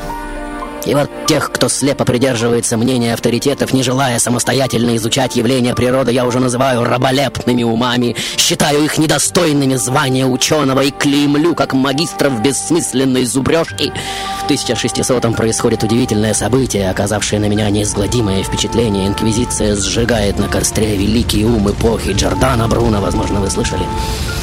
И 0.85 0.95
вот 0.95 1.11
тех, 1.27 1.51
кто 1.53 1.69
слепо 1.69 2.05
придерживается 2.05 2.77
мнения 2.77 3.15
авторитетов, 3.15 3.73
не 3.73 3.83
желая 3.83 4.19
самостоятельно 4.19 4.97
изучать 4.97 5.37
явления 5.37 5.75
природы, 5.75 6.13
я 6.13 6.25
уже 6.25 6.41
называю 6.41 6.85
раболепными 6.85 7.63
умами, 7.63 8.17
считаю 8.37 8.85
их 8.85 8.97
недостойными 8.99 9.75
звания 9.75 10.27
ученого 10.27 10.81
и 10.81 10.91
клеймлю 10.91 11.55
как 11.55 11.75
магистров 11.75 12.41
бессмысленной 12.41 13.25
зубрежки. 13.25 13.93
В 14.43 14.51
1600-м 14.51 15.35
происходит 15.35 15.83
удивительное 15.83 16.33
событие, 16.33 16.91
оказавшее 16.91 17.41
на 17.41 17.47
меня 17.47 17.69
неизгладимое 17.69 18.43
впечатление. 18.43 19.09
Инквизиция 19.09 19.77
сжигает 19.77 20.39
на 20.39 20.49
костре 20.49 20.97
великий 20.97 21.45
ум 21.45 21.71
эпохи 21.71 22.13
Джордана 22.13 22.69
Бруно, 22.69 23.01
возможно, 23.01 23.41
вы 23.41 23.51
слышали. 23.51 23.83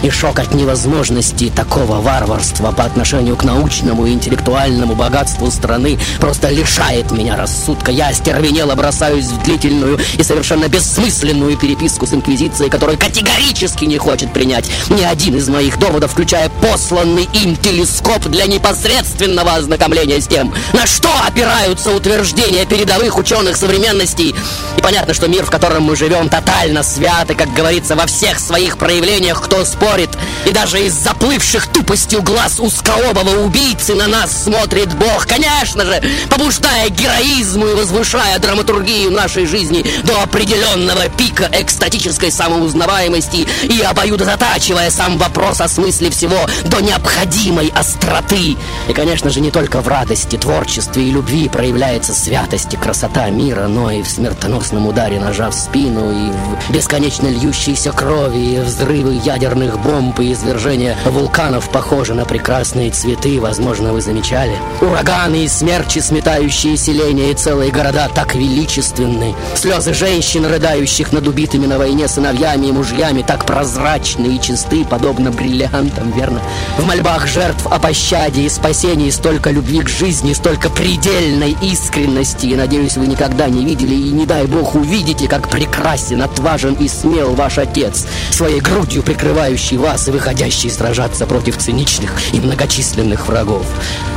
И 0.03 0.09
шок 0.11 0.37
от 0.39 0.53
невозможности 0.53 1.49
такого 1.49 2.01
варварства 2.01 2.71
по 2.71 2.83
отношению 2.83 3.35
к 3.35 3.43
научному 3.43 4.05
и 4.05 4.13
интеллектуальному 4.13 4.93
богатству 4.93 5.49
страны 5.49 5.97
просто 6.25 6.49
лишает 6.49 7.11
меня 7.11 7.35
рассудка. 7.35 7.91
Я 7.91 8.07
остервенело 8.07 8.73
бросаюсь 8.73 9.25
в 9.25 9.43
длительную 9.43 9.99
и 10.17 10.23
совершенно 10.23 10.67
бессмысленную 10.67 11.55
переписку 11.55 12.07
с 12.07 12.13
Инквизицией, 12.13 12.71
которая 12.71 12.97
категорически 12.97 13.85
не 13.85 13.99
хочет 13.99 14.33
принять 14.33 14.65
ни 14.89 15.03
один 15.03 15.37
из 15.37 15.47
моих 15.49 15.77
доводов, 15.77 16.13
включая 16.13 16.49
посланный 16.49 17.29
им 17.33 17.55
телескоп 17.55 18.25
для 18.25 18.47
непосредственного 18.47 19.53
ознакомления 19.53 20.19
с 20.19 20.25
тем, 20.25 20.51
на 20.73 20.87
что 20.87 21.11
опираются 21.27 21.91
утверждения 21.91 22.65
передовых 22.65 23.19
ученых 23.19 23.55
современности. 23.55 24.33
И 24.77 24.81
понятно, 24.81 25.13
что 25.13 25.27
мир, 25.27 25.45
в 25.45 25.51
котором 25.51 25.83
мы 25.83 25.95
живем, 25.95 26.29
тотально 26.29 26.81
свят, 26.81 27.29
и, 27.29 27.35
как 27.35 27.53
говорится, 27.53 27.95
во 27.95 28.07
всех 28.07 28.39
своих 28.39 28.79
проявлениях, 28.79 29.43
кто 29.43 29.63
спорит, 29.63 30.09
и 30.47 30.51
даже 30.51 30.83
из 30.83 30.93
заплывших 30.93 31.67
тупостью 31.67 32.23
глаз 32.23 32.59
узколобого 32.59 33.43
убийцы 33.45 33.93
на 33.93 34.07
нас 34.07 34.45
смотрит 34.45 34.91
Бог, 34.95 35.27
конечно 35.27 35.85
же, 35.85 36.01
побуждая 36.29 36.89
героизму 36.89 37.67
и 37.67 37.73
возвышая 37.73 38.39
драматургию 38.39 39.11
нашей 39.11 39.45
жизни 39.45 39.85
до 40.03 40.21
определенного 40.21 41.09
пика 41.09 41.49
экстатической 41.51 42.31
самоузнаваемости 42.31 43.47
и 43.63 43.81
обоюдо 43.81 44.25
затачивая 44.25 44.89
сам 44.89 45.17
вопрос 45.17 45.61
о 45.61 45.67
смысле 45.67 46.09
всего 46.09 46.37
до 46.65 46.79
необходимой 46.79 47.71
остроты. 47.75 48.57
И, 48.87 48.93
конечно 48.93 49.29
же, 49.29 49.41
не 49.41 49.51
только 49.51 49.81
в 49.81 49.87
радости, 49.87 50.37
творчестве 50.37 51.03
и 51.03 51.11
любви 51.11 51.49
проявляется 51.49 52.13
святость 52.13 52.73
и 52.73 52.77
красота 52.77 53.29
мира, 53.29 53.67
но 53.67 53.91
и 53.91 54.01
в 54.01 54.07
смертоносном 54.07 54.87
ударе 54.87 55.19
ножа 55.19 55.49
в 55.49 55.55
спину, 55.55 56.11
и 56.11 56.31
в 56.31 56.71
бесконечно 56.71 57.27
льющейся 57.27 57.91
крови, 57.91 58.55
и 58.55 58.59
взрывы 58.59 59.19
ядерных 59.23 59.79
бомб 59.79 60.19
и 60.19 60.33
извержения 60.33 60.97
вулканов 61.05 61.69
похожи 61.69 62.13
на 62.13 62.25
прекрасные 62.25 62.91
цветы, 62.91 63.39
возможно, 63.39 63.93
вы 63.93 64.01
замечали. 64.01 64.57
Ураганы 64.81 65.45
и 65.45 65.47
смерчи 65.47 65.99
сметающие 66.05 66.77
селения 66.77 67.31
и 67.31 67.33
целые 67.33 67.71
города, 67.71 68.07
так 68.13 68.35
величественны. 68.35 69.35
Слезы 69.55 69.93
женщин, 69.93 70.45
рыдающих 70.45 71.11
над 71.11 71.27
убитыми 71.27 71.65
на 71.65 71.77
войне 71.77 72.07
сыновьями 72.07 72.67
и 72.67 72.71
мужьями, 72.71 73.23
так 73.23 73.45
прозрачны 73.45 74.35
и 74.35 74.41
чисты, 74.41 74.85
подобно 74.85 75.31
бриллиантам, 75.31 76.11
верно? 76.11 76.41
В 76.77 76.85
мольбах 76.85 77.27
жертв 77.27 77.65
о 77.65 77.79
пощаде 77.79 78.43
и 78.43 78.49
спасении 78.49 79.09
столько 79.09 79.49
любви 79.49 79.81
к 79.81 79.89
жизни, 79.89 80.33
столько 80.33 80.69
предельной 80.69 81.57
искренности. 81.61 82.45
И, 82.47 82.55
надеюсь, 82.55 82.97
вы 82.97 83.07
никогда 83.07 83.47
не 83.49 83.65
видели 83.65 83.95
и, 83.95 84.11
не 84.11 84.25
дай 84.25 84.45
бог, 84.45 84.75
увидите, 84.75 85.27
как 85.27 85.49
прекрасен, 85.49 86.21
отважен 86.21 86.75
и 86.75 86.87
смел 86.87 87.33
ваш 87.33 87.57
отец, 87.57 88.05
своей 88.31 88.59
грудью 88.59 89.01
прикрывающий 89.01 89.77
вас 89.77 90.07
и 90.07 90.11
выходящий 90.11 90.69
сражаться 90.69 91.25
против 91.25 91.57
циничных 91.57 92.11
и 92.33 92.39
многочисленных 92.39 93.27
врагов. 93.27 93.65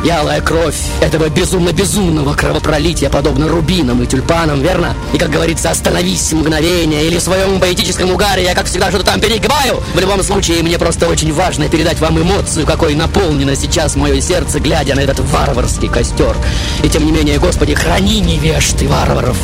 Ялая 0.04 0.40
кровь 0.40 0.76
этого 1.00 1.30
безумно-безумного 1.78 2.34
кровопролития, 2.34 3.08
подобно 3.08 3.48
рубинам 3.48 4.02
и 4.02 4.06
тюльпанам, 4.06 4.60
верно? 4.60 4.94
И, 5.12 5.18
как 5.18 5.30
говорится, 5.30 5.70
остановись 5.70 6.32
мгновение, 6.32 7.06
или 7.06 7.18
в 7.18 7.22
своем 7.22 7.60
поэтическом 7.60 8.10
угаре 8.10 8.42
я, 8.42 8.54
как 8.54 8.66
всегда, 8.66 8.90
что-то 8.90 9.06
там 9.06 9.20
перегибаю. 9.20 9.80
В 9.94 9.98
любом 9.98 10.22
случае, 10.22 10.62
мне 10.62 10.78
просто 10.78 11.08
очень 11.08 11.32
важно 11.32 11.68
передать 11.68 12.00
вам 12.00 12.20
эмоцию, 12.20 12.66
какой 12.66 12.94
наполнено 12.94 13.54
сейчас 13.54 13.94
мое 13.94 14.20
сердце, 14.20 14.58
глядя 14.58 14.96
на 14.96 15.00
этот 15.00 15.20
варварский 15.20 15.88
костер. 15.88 16.36
И 16.82 16.88
тем 16.88 17.06
не 17.06 17.12
менее, 17.12 17.38
Господи, 17.38 17.74
храни 17.74 18.20
невежд 18.20 18.82
и 18.82 18.86
варваров. 18.86 19.36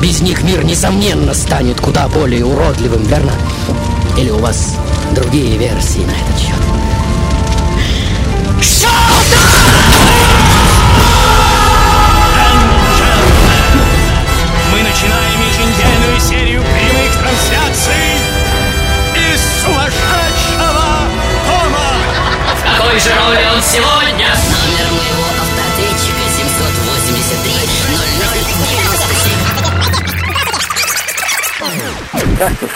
Без 0.00 0.20
них 0.20 0.42
мир, 0.42 0.64
несомненно, 0.64 1.34
станет 1.34 1.80
куда 1.80 2.08
более 2.08 2.44
уродливым, 2.44 3.04
верно? 3.04 3.32
Или 4.18 4.30
у 4.30 4.38
вас 4.38 4.76
другие 5.12 5.56
версии 5.56 6.00
на 6.00 6.10
этот 6.10 6.40
счет? 6.40 6.95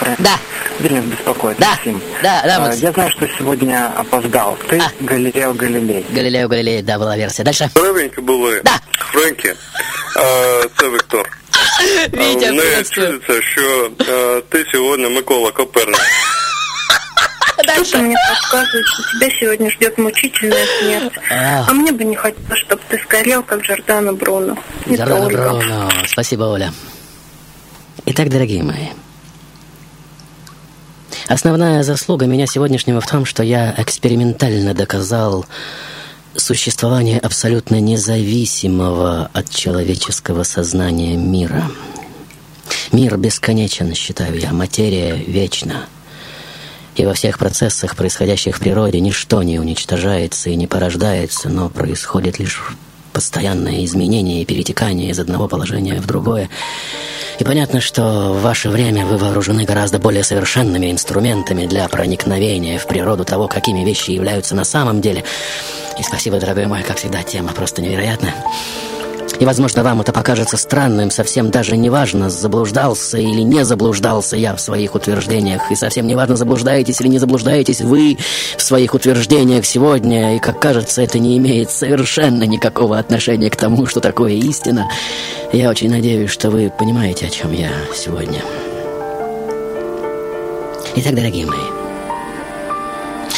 Фрэнк. 0.00 0.16
Да. 0.20 0.38
Бизнес 0.80 1.04
беспокоит. 1.04 1.58
Да. 1.58 1.70
Максим. 1.70 2.00
Да, 2.22 2.42
да, 2.44 2.56
А, 2.56 2.60
Макс. 2.60 2.78
Я 2.78 2.92
знаю, 2.92 3.10
что 3.10 3.26
сегодня 3.38 3.92
опоздал. 3.96 4.56
Ты 4.68 4.80
Галилео 5.00 5.52
Галилей. 5.54 6.04
Галилео 6.10 6.48
Галилей, 6.48 6.82
да, 6.82 6.98
была 6.98 7.16
версия. 7.16 7.44
Дальше. 7.44 7.68
Здоровенькі 7.74 8.20
були. 8.20 8.60
Да. 8.64 8.80
Френкі. 8.98 9.48
Е, 9.48 9.54
Це 10.80 10.88
Віктор. 10.88 11.28
Вітя, 12.12 12.46
Е, 12.46 12.52
Не 12.52 12.60
приветствую. 12.60 13.06
чудиться, 13.08 13.42
що 13.42 13.90
е, 14.08 14.40
ти 14.48 14.64
сьогодні 14.72 15.08
Микола 15.08 15.50
Коперник. 15.50 16.00
Что-то 17.84 17.98
мне 17.98 18.14
подсказывает, 18.14 18.84
что 18.86 19.02
тебя 19.12 19.30
сегодня 19.40 19.70
ждет 19.70 19.98
мучительная 19.98 20.66
смерть. 20.80 21.18
А. 21.30 21.64
А 21.68 21.72
мне 21.72 21.90
бы 21.90 22.04
не 22.04 22.14
хотелось, 22.16 22.58
чтобы 22.66 22.80
ты 22.90 22.98
сгорел, 23.02 23.42
как 23.42 23.62
Джордано 23.62 24.12
Бруно. 24.12 24.56
Это 24.86 24.96
Джордано 24.96 25.26
Ольга. 25.26 25.50
Бруно. 25.52 25.90
Спасибо, 26.06 26.44
Оля. 26.44 26.72
Итак, 28.06 28.28
дорогие 28.28 28.62
мои, 28.62 28.88
основная 31.27 31.83
заслуга 31.83 32.25
меня 32.25 32.47
сегодняшнего 32.47 33.01
в 33.01 33.07
том, 33.07 33.25
что 33.25 33.43
я 33.43 33.73
экспериментально 33.77 34.73
доказал 34.73 35.45
существование 36.35 37.19
абсолютно 37.19 37.79
независимого 37.79 39.29
от 39.33 39.49
человеческого 39.49 40.43
сознания 40.43 41.15
мира. 41.15 41.69
Мир 42.91 43.17
бесконечен, 43.17 43.93
считаю 43.95 44.39
я, 44.39 44.51
материя 44.51 45.15
вечна. 45.15 45.85
И 46.95 47.05
во 47.05 47.13
всех 47.13 47.39
процессах, 47.39 47.95
происходящих 47.95 48.57
в 48.57 48.59
природе, 48.59 48.99
ничто 48.99 49.43
не 49.43 49.59
уничтожается 49.59 50.49
и 50.49 50.55
не 50.55 50.67
порождается, 50.67 51.49
но 51.49 51.69
происходит 51.69 52.39
лишь 52.39 52.75
постоянное 53.11 53.85
изменение 53.85 54.41
и 54.41 54.45
перетекание 54.45 55.11
из 55.11 55.19
одного 55.19 55.47
положения 55.47 55.99
в 56.01 56.07
другое. 56.07 56.49
И 57.39 57.43
понятно, 57.43 57.81
что 57.81 58.33
в 58.33 58.41
ваше 58.41 58.69
время 58.69 59.05
вы 59.05 59.17
вооружены 59.17 59.65
гораздо 59.65 59.99
более 59.99 60.23
совершенными 60.23 60.91
инструментами 60.91 61.65
для 61.65 61.87
проникновения 61.87 62.77
в 62.77 62.87
природу 62.87 63.25
того, 63.25 63.47
какими 63.47 63.83
вещи 63.83 64.11
являются 64.11 64.55
на 64.55 64.63
самом 64.63 65.01
деле. 65.01 65.23
И 65.99 66.03
спасибо, 66.03 66.39
дорогой 66.39 66.67
мой, 66.67 66.83
как 66.83 66.97
всегда, 66.97 67.23
тема 67.23 67.51
просто 67.51 67.81
невероятная. 67.81 68.35
И, 69.41 69.45
возможно, 69.45 69.81
вам 69.81 70.01
это 70.01 70.13
покажется 70.13 70.55
странным, 70.55 71.09
совсем 71.09 71.49
даже 71.49 71.75
не 71.75 71.89
важно, 71.89 72.29
заблуждался 72.29 73.17
или 73.17 73.41
не 73.41 73.65
заблуждался 73.65 74.37
я 74.37 74.55
в 74.55 74.61
своих 74.61 74.93
утверждениях. 74.93 75.71
И 75.71 75.75
совсем 75.75 76.05
не 76.05 76.13
важно, 76.13 76.35
заблуждаетесь 76.35 77.01
или 77.01 77.07
не 77.07 77.17
заблуждаетесь 77.17 77.81
вы 77.81 78.19
в 78.55 78.61
своих 78.61 78.93
утверждениях 78.93 79.65
сегодня. 79.65 80.35
И, 80.35 80.39
как 80.39 80.59
кажется, 80.59 81.01
это 81.01 81.17
не 81.17 81.39
имеет 81.39 81.71
совершенно 81.71 82.43
никакого 82.43 82.99
отношения 82.99 83.49
к 83.49 83.55
тому, 83.55 83.87
что 83.87 83.99
такое 83.99 84.33
истина. 84.33 84.91
Я 85.51 85.71
очень 85.71 85.89
надеюсь, 85.89 86.29
что 86.29 86.51
вы 86.51 86.71
понимаете, 86.77 87.25
о 87.25 87.29
чем 87.31 87.51
я 87.51 87.71
сегодня. 87.95 88.43
Итак, 90.97 91.15
дорогие 91.15 91.47
мои, 91.47 91.80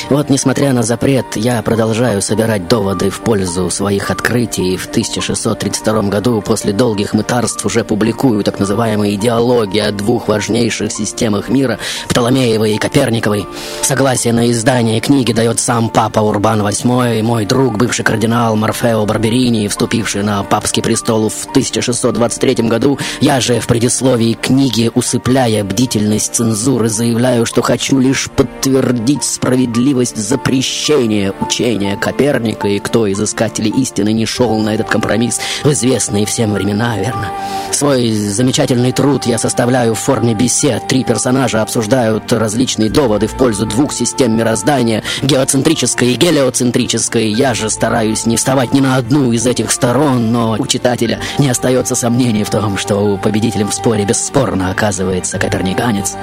вот, 0.09 0.29
несмотря 0.29 0.73
на 0.73 0.83
запрет, 0.83 1.25
я 1.35 1.61
продолжаю 1.61 2.21
собирать 2.21 2.67
доводы 2.67 3.09
в 3.09 3.21
пользу 3.21 3.69
своих 3.69 4.11
открытий. 4.11 4.75
В 4.75 4.87
1632 4.87 6.03
году, 6.03 6.41
после 6.41 6.73
долгих 6.73 7.13
мытарств, 7.13 7.65
уже 7.65 7.83
публикую 7.83 8.43
так 8.43 8.59
называемые 8.59 9.15
идеологии 9.15 9.79
о 9.79 9.91
двух 9.91 10.27
важнейших 10.27 10.91
системах 10.91 11.49
мира, 11.49 11.79
Птоломеевой 12.09 12.73
и 12.73 12.77
Коперниковой. 12.77 13.47
Согласие 13.81 14.33
на 14.33 14.51
издание 14.51 14.99
книги 14.99 15.31
дает 15.31 15.59
сам 15.59 15.89
папа 15.89 16.19
Урбан 16.19 16.61
VIII, 16.61 17.23
мой 17.23 17.45
друг, 17.45 17.77
бывший 17.77 18.03
кардинал 18.03 18.55
Морфео 18.55 19.05
Барберини, 19.05 19.67
вступивший 19.67 20.23
на 20.23 20.43
папский 20.43 20.83
престол 20.83 21.29
в 21.29 21.45
1623 21.49 22.67
году. 22.67 22.99
Я 23.21 23.39
же 23.39 23.59
в 23.59 23.67
предисловии 23.67 24.33
книги, 24.33 24.91
усыпляя 24.93 25.63
бдительность 25.63 26.35
цензуры, 26.35 26.89
заявляю, 26.89 27.45
что 27.45 27.61
хочу 27.61 27.99
лишь 27.99 28.29
подтвердить 28.29 29.23
справедливость 29.23 29.92
запрещения 29.93 31.33
учения 31.39 31.95
Коперника, 31.97 32.67
и 32.67 32.79
кто 32.79 33.05
из 33.07 33.21
искателей 33.21 33.71
истины 33.71 34.11
не 34.11 34.25
шел 34.25 34.57
на 34.59 34.73
этот 34.73 34.89
компромисс 34.89 35.39
в 35.63 35.71
известные 35.71 36.25
всем 36.25 36.53
времена, 36.53 36.97
верно? 36.97 37.29
Свой 37.71 38.11
замечательный 38.11 38.91
труд 38.91 39.25
я 39.25 39.37
составляю 39.37 39.95
в 39.95 39.99
форме 39.99 40.33
бесед. 40.33 40.87
Три 40.87 41.03
персонажа 41.03 41.61
обсуждают 41.61 42.31
различные 42.31 42.89
доводы 42.89 43.27
в 43.27 43.35
пользу 43.35 43.65
двух 43.65 43.93
систем 43.93 44.37
мироздания, 44.37 45.03
геоцентрической 45.21 46.13
и 46.13 46.15
гелиоцентрической. 46.15 47.29
Я 47.29 47.53
же 47.53 47.69
стараюсь 47.69 48.25
не 48.25 48.37
вставать 48.37 48.73
ни 48.73 48.79
на 48.79 48.95
одну 48.95 49.31
из 49.31 49.45
этих 49.45 49.71
сторон, 49.71 50.31
но 50.31 50.55
у 50.59 50.67
читателя 50.67 51.19
не 51.37 51.49
остается 51.49 51.95
сомнений 51.95 52.43
в 52.43 52.49
том, 52.49 52.77
что 52.77 53.17
победителем 53.17 53.69
в 53.69 53.73
споре 53.73 54.05
бесспорно 54.05 54.71
оказывается 54.71 55.39
коперниканец. 55.39 56.15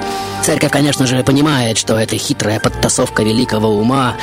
Церковь, 0.43 0.71
конечно 0.71 1.07
же, 1.07 1.23
понимает, 1.23 1.77
что 1.77 1.99
это 1.99 2.17
хитрая 2.17 2.61
подтасовка 2.61 3.23
великого 3.23 3.60
ума. 3.67 4.17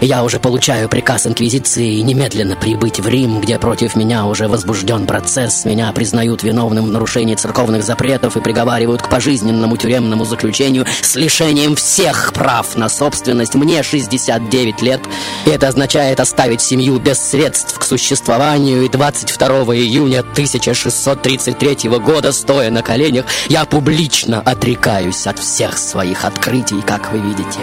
Я 0.00 0.24
уже 0.24 0.40
получаю 0.40 0.88
приказ 0.88 1.26
Инквизиции 1.26 2.00
немедленно 2.00 2.56
прибыть 2.56 3.00
в 3.00 3.06
Рим, 3.06 3.40
где 3.40 3.58
против 3.58 3.96
меня 3.96 4.24
уже 4.24 4.48
возбужден 4.48 5.06
процесс. 5.06 5.66
Меня 5.66 5.92
признают 5.92 6.42
виновным 6.42 6.86
в 6.86 6.90
нарушении 6.90 7.34
церковных 7.34 7.84
запретов 7.84 8.36
и 8.36 8.40
приговаривают 8.40 9.02
к 9.02 9.10
пожизненному 9.10 9.76
тюремному 9.76 10.24
заключению 10.24 10.86
с 11.02 11.16
лишением 11.16 11.76
всех 11.76 12.32
прав 12.32 12.76
на 12.76 12.88
собственность. 12.88 13.54
Мне 13.54 13.82
69 13.82 14.80
лет, 14.80 15.00
и 15.44 15.50
это 15.50 15.68
означает 15.68 16.18
оставить 16.18 16.62
семью 16.62 16.98
без 16.98 17.18
средств 17.18 17.78
к 17.78 17.84
существованию. 17.84 18.84
И 18.84 18.88
22 18.88 19.48
июня 19.76 20.20
1633 20.20 21.90
года, 21.98 22.32
стоя 22.32 22.70
на 22.70 22.82
коленях, 22.82 23.26
я 23.50 23.66
публично 23.66 24.40
отрекаюсь 24.40 25.26
от 25.26 25.38
всех 25.38 25.76
своих 25.76 26.24
открытий, 26.24 26.80
как 26.80 27.12
вы 27.12 27.18
видите 27.18 27.60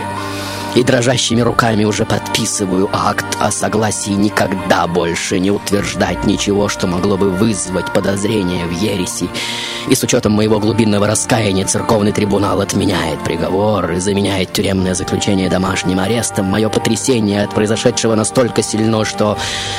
и 0.77 0.83
дрожащими 0.83 1.41
руками 1.41 1.85
уже 1.85 2.05
подписываю 2.05 2.87
акт 2.93 3.25
о 3.39 3.49
согласии 3.49 4.11
никогда 4.11 4.85
больше 4.85 5.39
не 5.39 5.49
утверждать 5.49 6.23
ничего, 6.25 6.69
что 6.69 6.85
могло 6.85 7.17
бы 7.17 7.31
вызвать 7.31 7.91
подозрение 7.93 8.67
в 8.67 8.71
ереси. 8.71 9.27
И 9.87 9.95
с 9.95 10.03
учетом 10.03 10.33
моего 10.33 10.59
глубинного 10.59 11.07
раскаяния 11.07 11.65
церковный 11.65 12.11
трибунал 12.11 12.61
отменяет 12.61 13.23
приговор 13.23 13.93
и 13.93 13.99
заменяет 13.99 14.53
тюремное 14.53 14.93
заключение 14.93 15.49
домашним 15.49 15.99
арестом. 15.99 16.45
Мое 16.45 16.69
потрясение 16.69 17.45
от 17.45 17.55
произошедшего 17.55 18.13
настолько 18.13 18.61
сильно, 18.61 19.03
что 19.03 19.35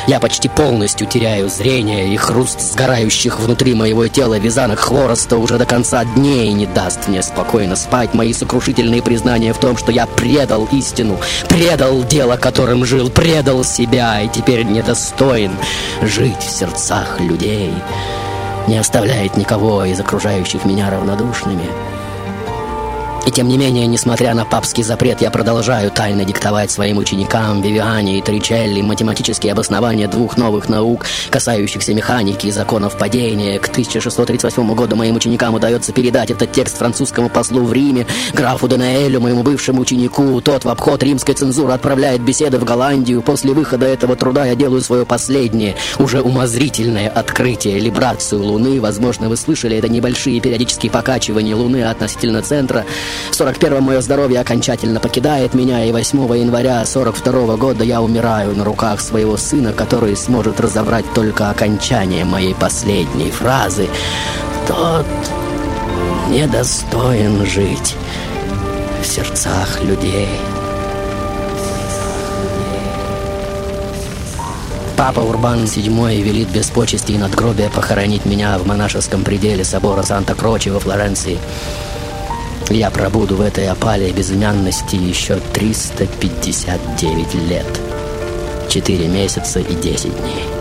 я 0.09 0.19
почти 0.19 0.49
полностью 0.49 1.07
теряю 1.07 1.49
зрение, 1.49 2.13
и 2.13 2.17
хруст 2.17 2.61
сгорающих 2.61 3.39
внутри 3.39 3.75
моего 3.75 4.09
тела 4.09 4.39
вязанок 4.39 4.81
хвороста 4.81 5.37
уже 5.37 5.59
до 5.59 5.65
конца 5.67 6.05
дней 6.05 6.53
не 6.53 6.67
даст 6.67 7.07
мне 7.07 7.23
спокойно 7.23 7.77
спать. 7.77 8.15
Мои 8.15 8.33
сокрушительные 8.33 9.03
признания 9.03 9.53
в 9.53 9.59
том, 9.59 9.77
что 9.77 9.93
я 9.93 10.07
предал 10.07 10.67
истину 10.73 10.88
истину. 10.89 11.19
Предал 11.49 12.03
дело, 12.05 12.37
которым 12.37 12.85
жил, 12.85 13.11
предал 13.11 13.63
себя 13.63 14.23
и 14.23 14.29
теперь 14.29 14.65
недостоин 14.65 15.53
жить 16.03 16.43
в 16.43 16.51
сердцах 16.51 17.21
людей. 17.21 17.73
Не 18.67 18.79
оставляет 18.79 19.37
никого 19.37 19.85
из 19.85 20.01
окружающих 20.01 20.65
меня 20.65 20.91
равнодушными. 20.91 21.69
И 23.29 23.31
тем 23.31 23.47
не 23.47 23.59
менее, 23.59 23.87
несмотря 23.87 24.33
на 24.33 24.47
папский 24.47 24.83
запрет, 24.83 25.21
я 25.21 25.31
продолжаю 25.31 25.91
тайно 25.91 26.25
диктовать 26.25 26.71
своим 26.71 26.97
ученикам 26.97 27.61
Вивиане 27.61 28.19
и 28.19 28.23
Тричелли 28.23 28.81
математические 28.81 29.53
обоснования 29.53 30.09
двух 30.09 30.39
новых 30.39 30.71
наук, 30.71 31.05
касающихся 31.29 31.93
механики 31.93 32.47
и 32.47 32.51
законов 32.51 32.97
падения. 32.97 33.59
К 33.59 33.69
1638 33.69 34.75
году 34.75 34.97
моим 34.97 35.17
ученикам 35.17 35.55
удается 35.55 35.93
передать 35.93 36.31
этот 36.31 36.53
текст 36.53 36.79
французскому 36.79 37.29
послу 37.29 37.65
в 37.65 37.73
Риме, 37.75 38.07
графу 38.33 38.67
Данаэлю, 38.67 39.21
моему 39.21 39.43
бывшему 39.43 39.83
ученику. 39.83 40.41
Тот 40.41 40.65
в 40.65 40.69
обход 40.71 41.03
римской 41.03 41.35
цензуры 41.35 41.75
отправляет 41.75 42.23
беседы 42.23 42.59
в 42.59 42.65
Голландию. 42.65 43.21
После 43.21 43.53
выхода 43.53 43.85
этого 43.85 44.17
труда 44.17 44.47
я 44.47 44.55
делаю 44.55 44.81
свое 44.81 45.05
последнее, 45.05 45.77
уже 45.99 46.23
умозрительное 46.23 47.11
открытие, 47.11 47.79
либрацию 47.79 48.43
Луны. 48.43 48.81
Возможно, 48.81 49.29
вы 49.29 49.37
слышали 49.37 49.77
это 49.77 49.91
небольшие 49.91 50.41
периодические 50.41 50.91
покачивания 50.91 51.55
Луны 51.55 51.85
относительно 51.85 52.41
центра. 52.41 52.87
В 53.31 53.41
41-м 53.41 53.83
мое 53.83 54.01
здоровье 54.01 54.41
окончательно 54.41 55.01
покидает 55.01 55.55
меня, 55.55 55.85
и 55.85 55.93
8 55.93 56.19
января 56.39 56.85
42 56.85 57.57
года 57.57 57.85
я 57.85 58.01
умираю 58.03 58.57
на 58.57 58.65
руках 58.65 59.01
своего 59.01 59.37
сына, 59.37 59.73
который 59.73 60.17
сможет 60.17 60.61
разобрать 60.61 61.05
только 61.15 61.51
окончание 61.51 62.25
моей 62.25 62.55
последней 62.55 63.31
фразы. 63.31 63.89
Тот 64.67 65.07
недостоин 66.31 67.47
жить 67.47 67.97
в 69.03 69.07
сердцах 69.07 69.83
людей. 69.83 70.29
Папа 74.99 75.21
Урбан 75.21 75.63
VII 75.63 76.21
велит 76.21 76.49
без 76.49 76.71
почести 76.71 77.13
и 77.13 77.19
надгробия 77.19 77.71
похоронить 77.71 78.25
меня 78.25 78.59
в 78.59 78.67
монашеском 78.67 79.23
пределе 79.23 79.63
собора 79.63 80.03
Санта-Крочи 80.03 80.71
во 80.71 80.81
Флоренции. 80.81 81.39
Я 82.71 82.91
пробуду 82.91 83.37
в 83.37 83.41
этой 83.41 83.67
опале 83.69 84.13
безымянности 84.13 84.97
еще 84.97 85.41
359 85.55 87.35
лет. 87.49 87.81
4 88.69 89.09
месяца 89.09 89.61
и 89.61 89.75
10 89.75 90.15
дней. 90.21 90.58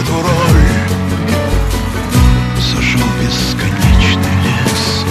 Эту 0.00 0.14
роль 0.14 0.80
в 2.56 3.22
бесконечный 3.22 4.36
лес 4.44 5.04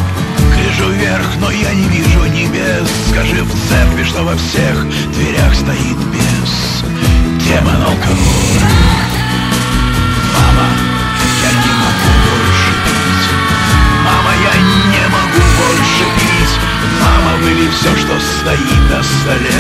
Гляжу 0.56 0.92
вверх, 0.92 1.28
но 1.40 1.52
я 1.52 1.74
не 1.74 1.88
вижу 1.88 2.26
небес. 2.26 2.90
Скажи 3.12 3.44
в 3.44 3.70
церкви, 3.70 4.04
что 4.04 4.24
во 4.24 4.36
всех 4.36 4.86
дверях 5.14 5.54
стоит 5.56 5.98
бес. 6.14 6.84
Демон 7.46 7.82
алкоголь. 7.82 8.62
Мама, 10.34 10.68
я 11.44 11.52
не 11.52 11.74
могу 11.82 12.12
больше 12.26 12.72
пить. 12.86 13.30
Мама, 14.06 14.32
я 14.44 14.56
не 14.92 15.08
могу 15.08 15.44
больше 15.60 16.06
пить. 16.18 16.56
Мама, 17.02 17.38
выли 17.44 17.70
все, 17.70 17.96
что 17.96 18.20
стоит 18.20 18.90
на 18.90 19.04
столе. 19.04 19.60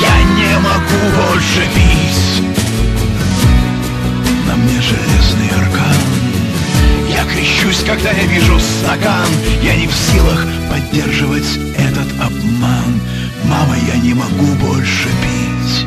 Я 0.00 0.22
не 0.36 0.58
могу 0.58 1.16
больше 1.16 1.66
пить 1.74 2.49
мне 4.60 4.80
железный 4.80 5.50
аркан. 5.56 6.30
Я 7.08 7.24
крещусь, 7.24 7.82
когда 7.84 8.10
я 8.12 8.26
вижу 8.26 8.58
стакан. 8.58 9.28
Я 9.62 9.76
не 9.76 9.86
в 9.86 9.92
силах 9.92 10.46
поддерживать 10.70 11.58
этот 11.76 12.10
обман. 12.20 13.00
Мама, 13.44 13.76
я 13.92 14.00
не 14.00 14.14
могу 14.14 14.46
больше 14.60 15.08
пить. 15.08 15.86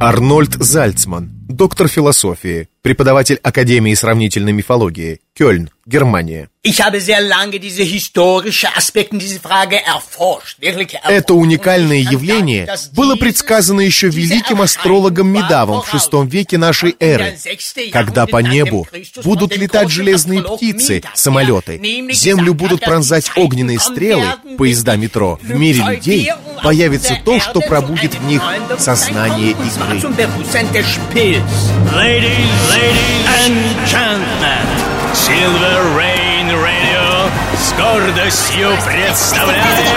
Арнольд 0.00 0.54
Зальцман, 0.54 1.30
доктор 1.48 1.88
философии, 1.88 2.68
преподаватель 2.82 3.38
Академии 3.42 3.94
сравнительной 3.94 4.52
мифологии, 4.52 5.20
Кёльн, 5.34 5.70
Германия. 5.86 6.48
Это 11.04 11.34
уникальное 11.34 11.98
явление 11.98 12.68
было 12.92 13.16
предсказано 13.16 13.80
еще 13.80 14.08
великим 14.08 14.60
астрологом 14.62 15.28
Медавом 15.32 15.82
в 15.82 15.92
VI 15.92 16.28
веке 16.28 16.58
нашей 16.58 16.94
эры, 17.00 17.36
когда 17.90 18.26
по 18.26 18.38
небу 18.38 18.86
будут 19.24 19.56
летать 19.56 19.90
железные 19.90 20.42
птицы, 20.42 21.02
самолеты, 21.14 21.80
землю 22.12 22.54
будут 22.54 22.82
пронзать 22.82 23.32
огненные 23.36 23.80
стрелы, 23.80 24.26
поезда 24.56 24.96
метро. 24.96 25.40
В 25.42 25.50
мире 25.50 25.82
людей 25.82 26.30
появится 26.62 27.18
то, 27.24 27.40
что 27.40 27.60
пробудит 27.60 28.14
в 28.14 28.24
них 28.24 28.40
сознание 28.78 29.50
игры. 29.50 30.00
Ladies, 32.72 33.26
and 33.44 33.56
gentlemen, 33.86 34.66
Silver 35.12 35.78
Rain 35.96 36.48
Radio 36.50 37.30
с 37.56 37.72
гордостью 37.74 38.68
представляет 38.86 39.88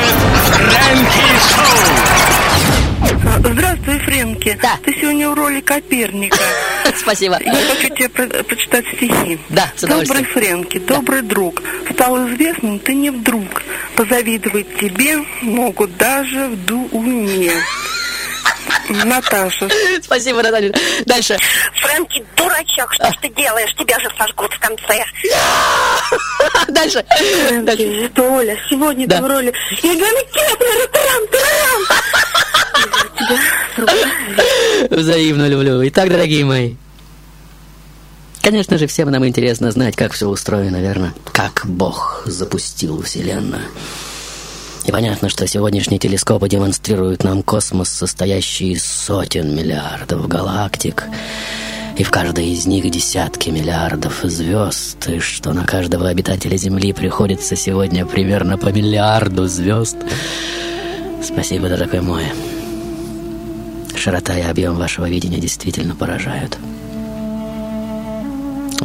Фрэнки 0.44 1.26
Шоу! 1.54 3.52
Здравствуй, 3.52 4.00
Фрэнки. 4.00 4.58
Да. 4.62 4.78
Ты 4.84 4.94
сегодня 4.94 5.30
в 5.30 5.34
роли 5.36 5.62
Коперника. 5.62 6.38
Спасибо. 6.98 7.40
Я 7.42 7.54
хочу 7.54 7.94
тебе 7.94 8.10
про- 8.10 8.44
прочитать 8.44 8.86
стихи. 8.96 9.40
Да, 9.50 9.72
с 9.76 9.82
Добрый. 9.82 10.24
Фрэнки, 10.26 10.80
добрый 10.80 11.22
друг. 11.22 11.62
Стал 11.94 12.28
известным 12.30 12.80
ты 12.80 12.94
не 12.94 13.10
вдруг. 13.10 13.64
Позавидовать 13.96 14.78
тебе 14.78 15.20
могут 15.42 15.96
даже 15.98 16.48
в 16.48 16.58
Дуне. 16.66 17.52
Наташа. 18.90 19.70
Спасибо, 20.02 20.42
Наталья. 20.44 20.74
Дальше. 21.06 21.38
Фрэнки, 21.82 22.24
дурачок, 22.36 22.94
что 22.94 23.12
ж 23.12 23.16
ты 23.22 23.30
делаешь? 23.30 23.74
Тебя 23.78 24.00
же 24.00 24.10
сожгут 24.18 24.54
в 24.54 24.60
конце. 24.60 25.04
Дальше. 26.68 27.06
Фрэнки, 27.48 28.06
это 28.06 28.24
Оля, 28.24 28.58
сегодня 28.70 29.08
ты 29.08 29.22
в 29.22 29.26
роли... 29.26 29.54
Я 29.82 29.96
говорю, 29.96 30.88
тарам, 30.92 31.24
Взаимно 34.90 35.48
люблю. 35.48 35.88
Итак, 35.88 36.10
дорогие 36.10 36.46
мои, 36.46 36.76
конечно 38.42 38.78
же, 38.78 38.88
всем 38.88 39.10
нам 39.10 39.26
интересно 39.28 39.72
знать, 39.72 39.96
как 39.96 40.14
все 40.14 40.28
устроено, 40.28 40.78
верно? 40.78 41.14
Как 41.32 41.62
Бог 41.66 42.24
запустил 42.26 43.02
Вселенную. 43.02 43.64
И 44.86 44.92
понятно, 44.92 45.30
что 45.30 45.48
сегодняшние 45.48 45.98
телескопы 45.98 46.48
демонстрируют 46.48 47.24
нам 47.24 47.42
космос, 47.42 47.90
состоящий 47.90 48.74
из 48.74 48.86
сотен 48.86 49.56
миллиардов 49.56 50.28
галактик, 50.28 51.06
и 51.98 52.04
в 52.04 52.12
каждой 52.12 52.50
из 52.50 52.68
них 52.68 52.90
десятки 52.92 53.50
миллиардов 53.50 54.20
звезд, 54.24 55.10
и 55.10 55.20
что 55.20 55.54
на 55.54 55.66
каждого 55.66 56.08
обитателя 56.08 56.56
Земли 56.58 56.94
приходится 56.94 57.56
сегодня 57.56 58.06
примерно 58.06 58.58
по 58.60 58.68
миллиарду 58.68 59.48
звезд. 59.48 59.98
Спасибо, 61.24 61.68
дорогой 61.68 62.02
мой. 62.02 62.26
Широта 63.96 64.38
и 64.38 64.44
объем 64.44 64.76
вашего 64.76 65.10
видения 65.10 65.40
действительно 65.40 65.96
поражают. 65.96 66.58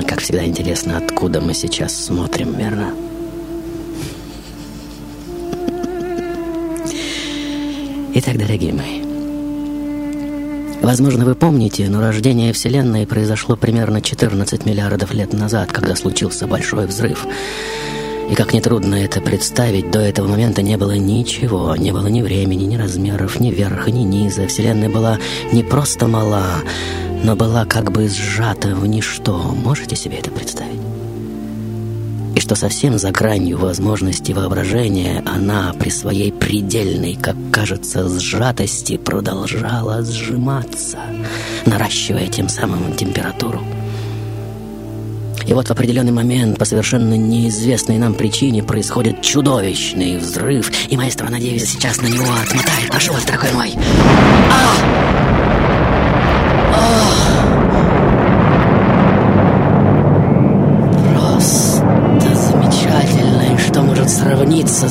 Как 0.07 0.21
всегда 0.21 0.45
интересно, 0.45 0.97
откуда 0.97 1.41
мы 1.41 1.53
сейчас 1.53 1.95
смотрим, 1.95 2.55
верно? 2.55 2.95
Итак, 8.13 8.39
дорогие 8.39 8.73
мои, 8.73 9.03
возможно, 10.83 11.25
вы 11.25 11.37
помните, 11.37 11.89
но 11.89 12.01
рождение 12.01 12.53
Вселенной 12.53 13.07
произошло 13.07 13.55
примерно 13.55 14.03
14 14.03 14.67
миллиардов 14.67 15.15
лет 15.15 15.33
назад, 15.33 15.71
когда 15.71 15.95
случился 15.95 16.49
большой 16.49 16.87
взрыв. 16.87 17.25
И 18.29 18.35
как 18.35 18.53
нетрудно 18.53 18.97
это 18.97 19.21
представить, 19.21 19.93
до 19.93 20.01
этого 20.01 20.27
момента 20.27 20.61
не 20.61 20.77
было 20.77 20.97
ничего, 20.97 21.77
не 21.77 21.93
было 21.93 22.09
ни 22.09 22.21
времени, 22.23 22.65
ни 22.65 22.77
размеров, 22.77 23.39
ни 23.39 23.53
верха, 23.53 23.93
ни 23.93 24.03
низа. 24.03 24.49
Вселенная 24.49 24.89
была 24.89 25.19
не 25.53 25.63
просто 25.63 26.09
мала, 26.09 26.63
но 27.23 27.37
была 27.37 27.65
как 27.65 27.93
бы 27.93 28.09
сжата 28.09 28.75
в 28.75 28.87
ничто. 28.89 29.39
Можете 29.39 29.95
себе 29.95 30.17
это 30.17 30.33
представить? 30.33 30.80
Что 32.51 32.57
совсем 32.57 32.99
за 32.99 33.13
гранью 33.13 33.59
возможности 33.59 34.33
воображения 34.33 35.23
она 35.25 35.73
при 35.79 35.89
своей 35.89 36.33
предельной, 36.33 37.15
как 37.15 37.37
кажется, 37.53 38.09
сжатости 38.09 38.97
продолжала 38.97 40.03
сжиматься, 40.03 40.99
наращивая 41.65 42.27
тем 42.27 42.49
самым 42.49 42.97
температуру. 42.97 43.63
И 45.47 45.53
вот 45.53 45.69
в 45.69 45.71
определенный 45.71 46.11
момент, 46.11 46.59
по 46.59 46.65
совершенно 46.65 47.15
неизвестной 47.15 47.99
нам 47.99 48.15
причине, 48.15 48.65
происходит 48.65 49.23
чудовищный 49.23 50.17
взрыв. 50.17 50.73
И 50.89 50.97
маэстро, 50.97 51.29
надеюсь, 51.29 51.71
сейчас 51.71 52.03
на 52.03 52.09
него 52.09 52.33
отмотает. 52.33 52.93
Вас, 53.13 53.25
дорогой 53.27 53.53
мой. 53.53 53.75
А! 54.51 55.10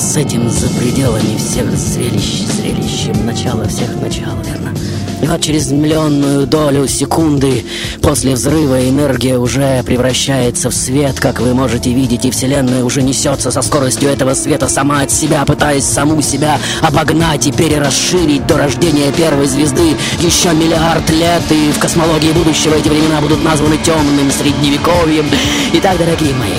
С 0.10 0.18
этим 0.18 0.50
за 0.50 0.68
пределами 0.70 1.38
всех 1.38 1.72
зрелищ, 1.72 2.42
зрелищем 2.58 3.28
начала 3.28 3.64
всех 3.68 3.96
начал, 4.02 4.42
верно? 4.44 4.74
И 5.22 5.28
вот 5.28 5.40
через 5.40 5.70
миллионную 5.70 6.48
долю 6.48 6.88
секунды 6.88 7.64
после 8.02 8.34
взрыва 8.34 8.90
энергия 8.90 9.38
уже 9.38 9.84
превращается 9.84 10.72
в 10.72 10.74
свет, 10.74 11.20
как 11.20 11.40
вы 11.40 11.54
можете 11.54 11.94
видеть, 11.94 12.26
и 12.26 12.32
Вселенная 12.32 12.84
уже 12.84 13.04
несется 13.04 13.52
со 13.52 13.62
скоростью 13.62 14.10
этого 14.10 14.34
света 14.34 14.68
сама 14.68 15.02
от 15.02 15.12
себя, 15.12 15.46
пытаясь 15.46 15.86
саму 15.86 16.24
себя 16.24 16.58
обогнать 16.82 17.46
и 17.46 17.52
перерасширить 17.52 18.48
до 18.48 18.58
рождения 18.58 19.12
первой 19.12 19.46
звезды 19.46 19.96
еще 20.22 20.54
миллиард 20.54 21.08
лет, 21.12 21.44
и 21.52 21.72
в 21.72 21.78
космологии 21.78 22.32
будущего 22.32 22.74
эти 22.74 22.90
времена 22.90 23.22
будут 23.22 23.44
названы 23.44 23.78
темным 23.78 24.32
средневековьем. 24.32 25.30
Итак, 25.74 26.00
дорогие 26.00 26.34
мои, 26.34 26.58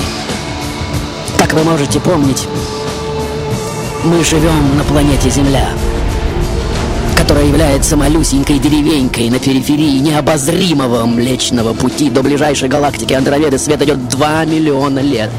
как 1.36 1.52
вы 1.52 1.64
можете 1.64 1.98
помнить, 1.98 2.46
мы 4.04 4.24
живем 4.24 4.76
на 4.76 4.84
планете 4.84 5.30
Земля 5.30 5.68
которая 7.16 7.46
является 7.46 7.96
малюсенькой 7.96 8.58
деревенькой 8.58 9.30
на 9.30 9.38
периферии 9.38 10.00
необозримого 10.00 11.06
Млечного 11.06 11.74
Пути 11.74 12.10
до 12.10 12.24
ближайшей 12.24 12.68
галактики 12.68 13.12
Андромеды 13.12 13.56
свет 13.56 13.80
идет 13.82 14.08
2 14.08 14.46
миллиона 14.46 14.98
лет. 14.98 15.30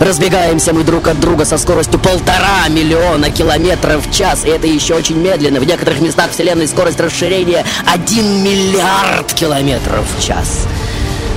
Разбегаемся 0.00 0.72
мы 0.72 0.82
друг 0.82 1.06
от 1.06 1.20
друга 1.20 1.44
со 1.44 1.56
скоростью 1.56 2.00
полтора 2.00 2.66
миллиона 2.68 3.30
километров 3.30 4.08
в 4.08 4.12
час, 4.12 4.44
и 4.44 4.48
это 4.48 4.66
еще 4.66 4.94
очень 4.94 5.18
медленно. 5.18 5.60
В 5.60 5.64
некоторых 5.64 6.00
местах 6.00 6.30
Вселенной 6.32 6.66
скорость 6.66 6.98
расширения 6.98 7.64
1 7.86 8.42
миллиард 8.42 9.32
километров 9.32 10.06
в 10.18 10.26
час. 10.26 10.66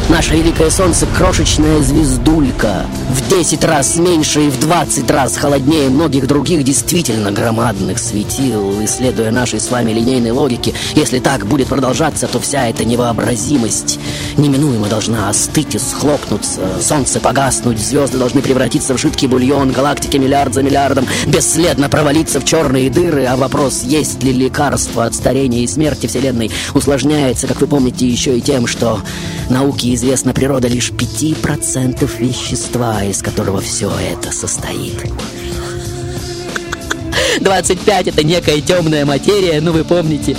Наше 0.09 0.35
великое 0.35 0.69
солнце— 0.69 1.05
крошечная 1.17 1.81
звездулька, 1.81 2.85
в 3.09 3.29
10 3.29 3.63
раз 3.63 3.95
меньше 3.95 4.45
и 4.45 4.49
в 4.49 4.59
20 4.59 5.09
раз 5.09 5.37
холоднее 5.37 5.89
многих 5.89 6.27
других 6.27 6.63
действительно 6.63 7.31
громадных 7.31 7.97
светил. 7.99 8.83
Исследуя 8.83 9.31
нашей 9.31 9.61
с 9.61 9.71
вами 9.71 9.91
линейной 9.91 10.31
логике, 10.31 10.73
если 10.93 11.19
так 11.19 11.47
будет 11.47 11.67
продолжаться, 11.67 12.27
то 12.27 12.39
вся 12.39 12.67
эта 12.67 12.83
невообразимость 12.83 13.97
неминуемо 14.37 14.87
должна 14.87 15.29
остыть 15.29 15.73
и 15.75 15.79
схлопнуться. 15.79 16.59
Солнце 16.81 17.21
погаснуть, 17.21 17.79
звезды 17.79 18.17
должны 18.17 18.41
превратиться 18.41 18.93
в 18.95 18.99
жидкий 18.99 19.27
бульон, 19.27 19.71
галактики 19.71 20.17
миллиард 20.17 20.53
за 20.53 20.63
миллиардом 20.63 21.07
бесследно 21.25 21.87
провалиться 21.87 22.41
в 22.41 22.45
черные 22.45 22.89
дыры, 22.89 23.25
а 23.25 23.37
вопрос, 23.37 23.83
есть 23.83 24.21
ли 24.21 24.33
лекарство 24.33 25.05
от 25.05 25.15
старения 25.15 25.63
и 25.63 25.67
смерти 25.67 26.07
Вселенной, 26.07 26.51
усложняется, 26.73 27.47
как 27.47 27.61
вы 27.61 27.67
помните, 27.67 28.05
еще 28.05 28.37
и 28.37 28.41
тем, 28.41 28.67
что 28.67 28.99
известна 29.95 30.33
природа 30.33 30.67
лишь 30.67 30.91
5% 30.91 32.09
вещества, 32.19 33.03
из 33.03 33.21
которого 33.21 33.61
все 33.61 33.91
это 33.91 34.31
состоит. 34.31 34.95
25 37.39 38.07
это 38.07 38.23
некая 38.23 38.61
темная 38.61 39.05
материя, 39.05 39.59
ну 39.61 39.71
вы 39.71 39.83
помните. 39.83 40.35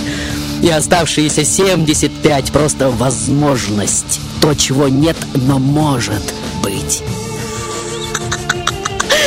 И 0.61 0.69
оставшиеся 0.69 1.43
75 1.43 2.51
просто 2.51 2.89
возможность. 2.89 4.19
То, 4.41 4.53
чего 4.53 4.87
нет, 4.87 5.17
но 5.33 5.59
может 5.59 6.33
быть. 6.63 7.03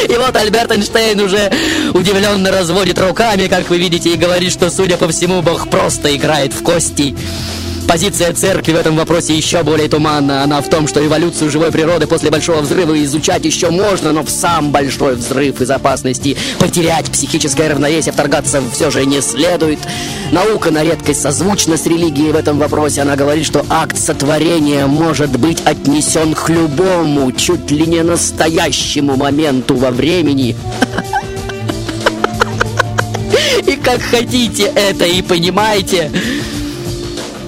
И 0.09 0.17
вот 0.17 0.35
Альберт 0.37 0.73
Эйнштейн 0.73 1.21
уже 1.21 1.51
удивленно 1.93 2.51
разводит 2.51 2.99
руками, 2.99 3.47
как 3.47 3.69
вы 3.69 3.79
видите, 3.79 4.15
и 4.15 4.17
говорит, 4.17 4.53
что, 4.53 4.71
судя 4.71 4.97
по 4.97 5.09
всему, 5.09 5.43
Бог 5.43 5.69
просто 5.69 6.15
играет 6.17 6.53
в 6.53 6.63
кости. 6.63 7.15
Позиция 7.89 8.35
церкви 8.35 8.73
в 8.73 8.77
этом 8.77 8.97
вопросе 8.97 9.35
еще 9.35 9.63
более 9.63 9.89
туманна. 9.89 10.43
Она 10.43 10.61
в 10.61 10.69
том, 10.69 10.87
что 10.87 11.05
эволюцию 11.05 11.51
живой 11.51 11.73
природы 11.73 12.07
после 12.07 12.31
большого 12.31 12.61
взрыва 12.61 13.03
изучать 13.03 13.47
еще 13.47 13.71
можно, 13.71 14.13
но 14.13 14.23
в 14.23 14.29
сам 14.29 14.71
большой 14.71 15.15
взрыв 15.17 15.63
из 15.63 15.71
опасности 15.71 16.37
потерять 16.59 17.11
психическое 17.11 17.71
равновесие 17.71 18.13
вторгаться 18.13 18.63
все 18.75 18.91
же 18.91 19.07
не 19.07 19.23
следует. 19.23 19.79
Наука 20.33 20.71
на 20.71 20.85
редкость 20.85 21.23
созвучна 21.23 21.79
с 21.79 21.87
религией 21.87 22.33
в 22.33 22.37
этом 22.37 22.59
вопросе. 22.59 23.01
Она 23.01 23.17
говорит, 23.17 23.47
что 23.47 23.65
акт 23.71 23.97
сотворения 23.97 24.85
может 24.87 25.39
быть 25.39 25.63
отнесен 25.65 26.35
к 26.35 26.51
любому, 26.51 27.33
чуть 27.33 27.71
ли 27.71 27.87
не 27.87 28.03
настоящему 28.03 29.17
моменту 29.17 29.77
во 29.77 29.91
времени. 29.91 30.55
И 33.67 33.77
как 33.77 34.03
хотите 34.03 34.65
это 34.75 35.07
и 35.07 35.23
понимаете. 35.23 36.11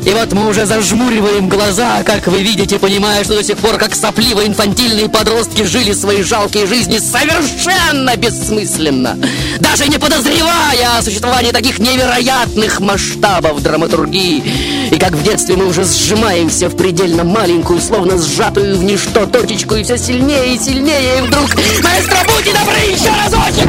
И 0.04 0.10
вот 0.10 0.32
мы 0.32 0.48
уже 0.48 0.64
зажмуриваем 0.64 1.48
глаза, 1.48 2.02
как 2.04 2.26
вы 2.26 2.42
видите, 2.42 2.78
понимая, 2.78 3.22
что 3.22 3.34
до 3.34 3.44
сих 3.44 3.58
пор, 3.58 3.76
как 3.76 3.94
сопливые 3.94 4.48
инфантильные 4.48 5.08
подростки, 5.08 5.62
жили 5.62 5.92
свои 5.92 6.22
жалкие 6.22 6.66
жизни 6.66 6.98
совершенно 6.98 8.16
бессмысленно, 8.16 9.18
даже 9.60 9.88
не 9.88 9.98
подозревая 9.98 10.98
о 10.98 11.02
существовании 11.02 11.52
таких 11.52 11.78
невероятных 11.78 12.80
масштабов 12.80 13.62
драматургии. 13.62 14.42
И 14.90 14.98
как 14.98 15.12
в 15.12 15.22
детстве 15.22 15.56
мы 15.56 15.66
уже 15.66 15.84
сжимаемся 15.84 16.68
в 16.68 16.76
предельно 16.76 17.24
маленькую, 17.24 17.80
словно 17.80 18.16
сжатую 18.18 18.78
в 18.78 18.82
ничто 18.82 19.26
точечку, 19.26 19.74
и 19.74 19.82
все 19.82 19.98
сильнее 19.98 20.54
и 20.54 20.58
сильнее, 20.58 21.18
и 21.18 21.22
вдруг... 21.22 21.54
Маэстро, 21.82 22.18
будьте 22.26 22.52
добры, 22.52 22.78
еще 22.90 23.10
разочек! 23.24 23.68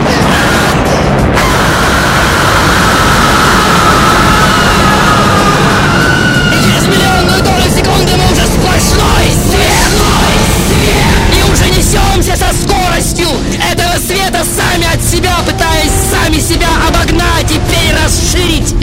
Света 14.11 14.43
сами 14.43 14.93
от 14.93 15.01
себя, 15.01 15.35
пытаясь 15.45 15.91
сами 16.11 16.39
себя 16.39 16.67
обогнать 16.87 17.49
и 17.49 17.59
перерасширить. 17.71 18.75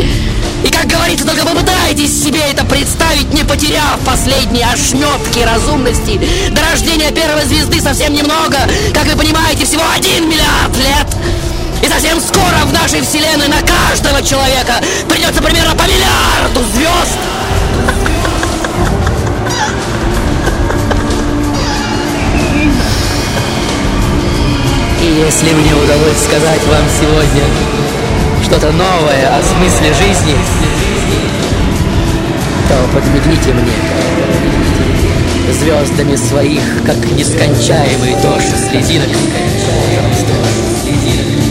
И 0.64 0.70
как 0.70 0.86
говорится, 0.86 1.26
только 1.26 1.44
попытайтесь 1.44 2.24
себе 2.24 2.40
это 2.50 2.64
представить, 2.64 3.32
не 3.32 3.44
потеряв 3.44 3.98
последние 4.06 4.66
ошметки 4.66 5.40
разумности. 5.40 6.18
До 6.50 6.62
рождения 6.62 7.10
первой 7.10 7.44
звезды 7.44 7.80
совсем 7.80 8.14
немного, 8.14 8.56
как 8.94 9.04
вы 9.04 9.16
понимаете, 9.16 9.66
всего 9.66 9.82
один 9.94 10.28
миллиард 10.28 10.76
лет. 10.76 11.06
И 11.82 11.88
совсем 11.88 12.20
скоро 12.20 12.64
в 12.64 12.72
нашей 12.72 13.02
вселенной 13.02 13.48
на 13.48 13.60
каждого 13.60 14.22
человека 14.22 14.80
придется 15.08 15.42
примерно 15.42 15.74
по 15.74 15.82
миллиарду 15.82 16.64
звезд. 16.74 17.38
Если 25.09 25.52
мне 25.54 25.74
удалось 25.74 26.18
сказать 26.18 26.64
вам 26.66 26.84
сегодня 27.00 27.44
что-то 28.42 28.72
новое 28.72 29.36
о 29.36 29.42
смысле 29.42 29.92
жизни, 29.94 30.34
то 32.68 32.74
подмигните 32.92 33.52
мне 33.52 33.72
звездами 35.52 36.16
своих, 36.16 36.62
как 36.84 36.96
нескончаемый 37.12 38.14
дождь 38.22 38.54
слезинок. 38.70 39.09
Слезинок. 40.82 41.47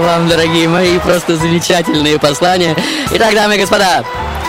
Спасибо 0.00 0.18
вам, 0.18 0.28
дорогие 0.28 0.66
мои, 0.66 0.98
просто 0.98 1.36
замечательные 1.36 2.18
послания. 2.18 2.74
Итак, 3.12 3.34
дамы 3.34 3.56
и 3.56 3.60
господа, 3.60 4.02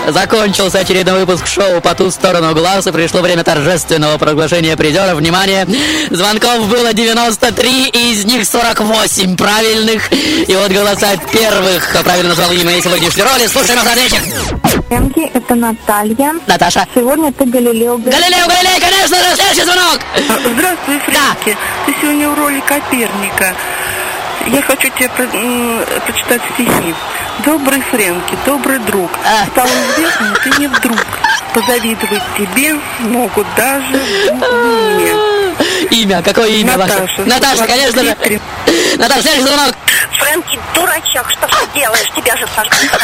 Закончился 0.07 0.79
очередной 0.79 1.19
выпуск 1.19 1.45
шоу 1.45 1.79
«По 1.81 1.93
ту 1.93 2.09
сторону 2.09 2.55
глаз» 2.55 2.87
и 2.87 2.91
пришло 2.91 3.21
время 3.21 3.43
торжественного 3.43 4.17
проглашения 4.17 4.75
призеров. 4.75 5.17
Внимание! 5.17 5.67
Звонков 6.09 6.67
было 6.69 6.93
93, 6.93 7.89
и 7.89 8.13
из 8.13 8.25
них 8.25 8.47
48 8.47 9.35
правильных. 9.37 10.11
И 10.11 10.55
вот 10.55 10.71
голоса 10.71 11.17
первых 11.31 11.95
правильно 12.03 12.29
назвал 12.29 12.51
имя 12.51 12.65
моей 12.65 12.81
сегодняшней 12.81 13.23
роли. 13.23 13.47
Слушаем 13.47 13.79
наш 13.83 13.87
ответчик. 13.87 14.21
Фрэнки, 14.87 15.29
это 15.33 15.55
Наталья. 15.55 16.33
Наташа. 16.47 16.87
Сегодня 16.95 17.31
ты 17.31 17.45
Галилео. 17.45 17.97
Галилео 17.97 18.47
Галилей, 18.47 18.79
конечно 18.79 19.17
же, 19.17 19.35
следующий 19.35 19.63
звонок. 19.63 19.99
Здравствуй, 20.15 20.99
Фрэнки. 20.99 21.57
Ты 21.85 21.95
сегодня 22.01 22.29
в 22.29 22.37
роли 22.37 22.61
Коперника. 22.61 23.53
Я 24.47 24.61
хочу 24.61 24.89
тебе 24.89 25.09
про- 25.09 25.23
м, 25.25 25.85
прочитать 26.05 26.41
стихи. 26.53 26.95
Добрый 27.45 27.81
Фрэнки, 27.91 28.37
добрый 28.45 28.79
друг. 28.79 29.09
Стал 29.51 29.67
известным, 29.67 30.35
ты 30.43 30.49
не 30.59 30.67
вдруг. 30.67 30.97
Позавидовать 31.53 32.21
тебе 32.37 32.75
могут 32.99 33.47
даже 33.55 34.03
Луне. 34.31 35.13
Имя, 35.91 36.21
какое 36.23 36.47
имя 36.49 36.77
Наташа. 36.77 37.01
ваше? 37.01 37.21
Наташа, 37.25 37.67
конечно 37.67 38.03
же. 38.03 38.39
Наташа, 38.97 39.21
следующий 39.21 39.41
звонок. 39.47 39.75
Фрэнки, 40.17 40.59
дурачок, 40.73 41.29
что 41.31 41.47
ты 41.47 41.79
делаешь? 41.79 42.09
Тебя 42.15 42.35
же 42.37 42.47
сожгут. 42.55 43.01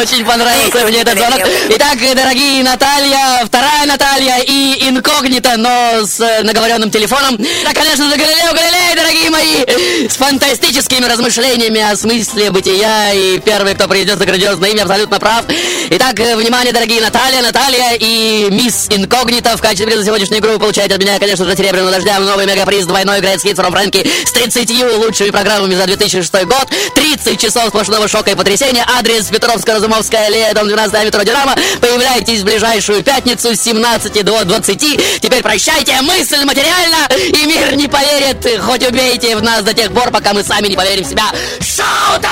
Очень 0.00 0.24
понравился 0.24 0.86
мне 0.86 1.00
этот 1.00 1.18
звонок. 1.18 1.40
Итак, 1.70 1.98
дорогие 2.14 2.62
Наталья, 2.62 3.44
вторая 3.44 3.86
Наталья 3.86 4.38
и 4.38 4.88
инкогнито, 4.88 5.56
но 5.56 6.04
с 6.04 6.20
э, 6.20 6.42
наговоренным 6.42 6.90
телефоном. 6.90 7.36
Да, 7.36 7.72
конечно 7.72 8.08
же, 8.08 8.16
Галилео 8.16 8.52
Галилей, 8.52 8.94
дорогие 8.94 9.17
мои, 9.38 10.08
с 10.08 10.16
фантастическими 10.16 11.06
размышлениями 11.06 11.80
о 11.80 11.96
смысле 11.96 12.50
бытия. 12.50 13.12
И 13.12 13.38
первый, 13.38 13.74
кто 13.74 13.86
произнес 13.86 14.16
грандиозное 14.16 14.70
имя, 14.70 14.82
абсолютно 14.82 15.18
прав. 15.18 15.44
Итак, 15.90 16.18
э, 16.20 16.36
внимание, 16.36 16.72
дорогие 16.72 17.00
Наталья, 17.00 17.42
Наталья 17.42 17.94
и 17.98 18.48
мисс 18.50 18.88
Инкогнито 18.90 19.56
в 19.56 19.60
качестве 19.60 19.86
приза 19.86 20.04
сегодняшней 20.04 20.38
игры 20.38 20.52
вы 20.52 20.58
получаете 20.58 20.94
от 20.94 21.00
меня, 21.00 21.18
конечно 21.18 21.44
же, 21.44 21.56
серебряного 21.56 21.92
дождя, 21.92 22.18
новый 22.18 22.46
мегаприз, 22.46 22.86
двойной 22.86 23.20
играет 23.20 23.40
хит 23.40 23.58
from 23.58 23.70
Фрэнки 23.70 24.06
с 24.24 24.32
30 24.32 24.96
лучшими 24.98 25.30
программами 25.30 25.74
за 25.74 25.86
2006 25.86 26.32
год, 26.44 26.68
30 26.94 27.40
часов 27.40 27.68
сплошного 27.68 28.08
шока 28.08 28.30
и 28.30 28.34
потрясения, 28.34 28.84
адрес 28.98 29.30
Петровско-Разумовская 29.30 30.26
аллея, 30.26 30.54
дом 30.54 30.66
12 30.68 31.04
метро 31.04 31.22
Динамо. 31.22 31.54
Появляйтесь 31.80 32.40
в 32.40 32.44
ближайшую 32.44 33.02
пятницу 33.02 33.54
с 33.54 33.60
17 33.60 34.24
до 34.24 34.44
20. 34.44 35.20
Теперь 35.20 35.42
прощайте, 35.42 36.00
мысль 36.02 36.44
материальна, 36.44 37.08
и 37.16 37.46
мир 37.46 37.76
не 37.76 37.88
поверит, 37.88 38.46
хоть 38.62 38.86
убейте 38.86 39.28
в 39.38 39.42
нас 39.42 39.62
до 39.62 39.72
тех 39.72 39.92
пор, 39.92 40.10
пока 40.10 40.32
мы 40.32 40.42
сами 40.42 40.68
не 40.68 40.76
поверим 40.76 41.04
в 41.04 41.08
себя. 41.08 41.24
Шоу-то! 41.60 42.28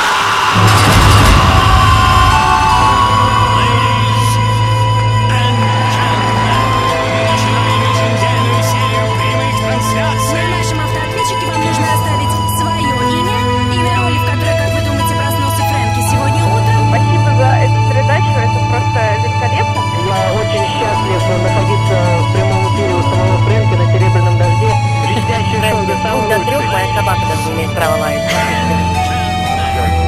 Умеет 27.57 27.75
право 27.75 27.97
лаять. 27.97 28.31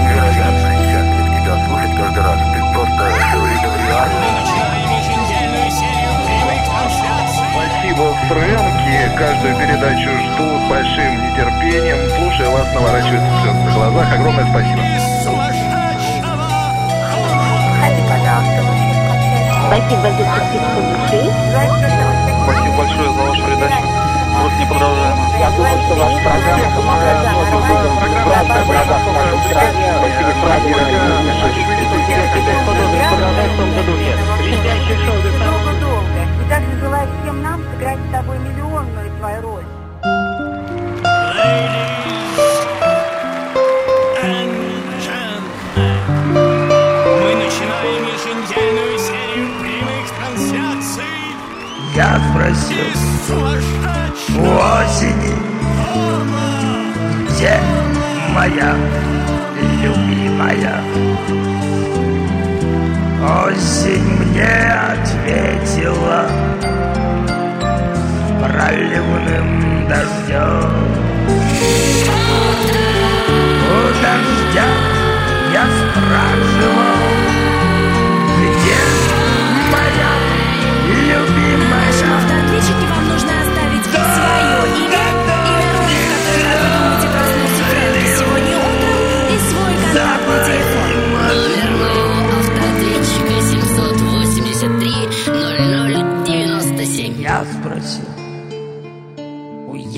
Невероятно 0.04 0.68
счастлив 0.84 1.26
тебя 1.32 1.54
слушать 1.66 1.94
каждый 1.96 2.22
раз. 2.22 2.38
Ты 2.52 2.58
просто 2.74 3.04
говоришь 3.32 3.62
реально. 3.88 4.26
Спасибо, 7.50 8.04
Фрэнки. 8.28 9.16
Каждую 9.16 9.56
передачу 9.56 10.10
жду 10.10 10.46
с 10.58 10.68
большим 10.68 11.12
нетерпением. 11.24 12.00
Слушая 12.18 12.50
вас, 12.50 12.74
наворачиваются 12.74 13.30
слезы 13.40 13.60
на 13.64 13.72
глазах. 13.72 14.12
Огромное 14.12 14.46
спасибо. 14.50 14.82
Спасибо 19.68 20.02
за 20.02 20.18
чистоту 20.18 20.80
души. 20.82 21.20
Спасибо 22.44 22.76
большое 22.76 23.08
за 23.08 23.22
вашу 23.22 23.42
передачу. 23.42 23.82
Просто 24.38 24.58
неподражаемо. 24.60 25.22
Я 25.40 25.50
думаю, 25.50 25.78
что 25.82 25.94
ваша 25.96 26.18
программа 26.22 26.76
помогает 26.76 27.17
сыграть 38.28 38.36
с 38.36 38.36
тобой 38.36 38.38
миллионную 38.38 39.10
твою 39.18 39.42
роль. 39.42 39.64
Я 51.94 52.20
спросил 52.30 52.86
у 54.36 54.42
осени, 54.84 55.34
где 57.28 57.54
моя 58.34 58.76
любимая? 59.82 60.80
Осень 63.20 64.08
мне 64.30 64.54
ответила 64.92 66.28
проливным 68.58 69.86
дождем. 69.88 70.72
У 73.62 73.78
дождя 74.02 74.68
я 75.52 75.64
спрашивал, 75.78 76.97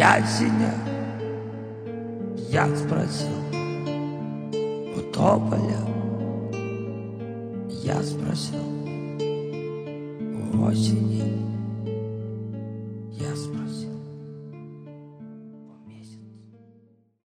ясеня, 0.00 0.72
я 2.48 2.66
спросил 2.74 3.36
у 4.96 5.00
тополя, 5.12 5.89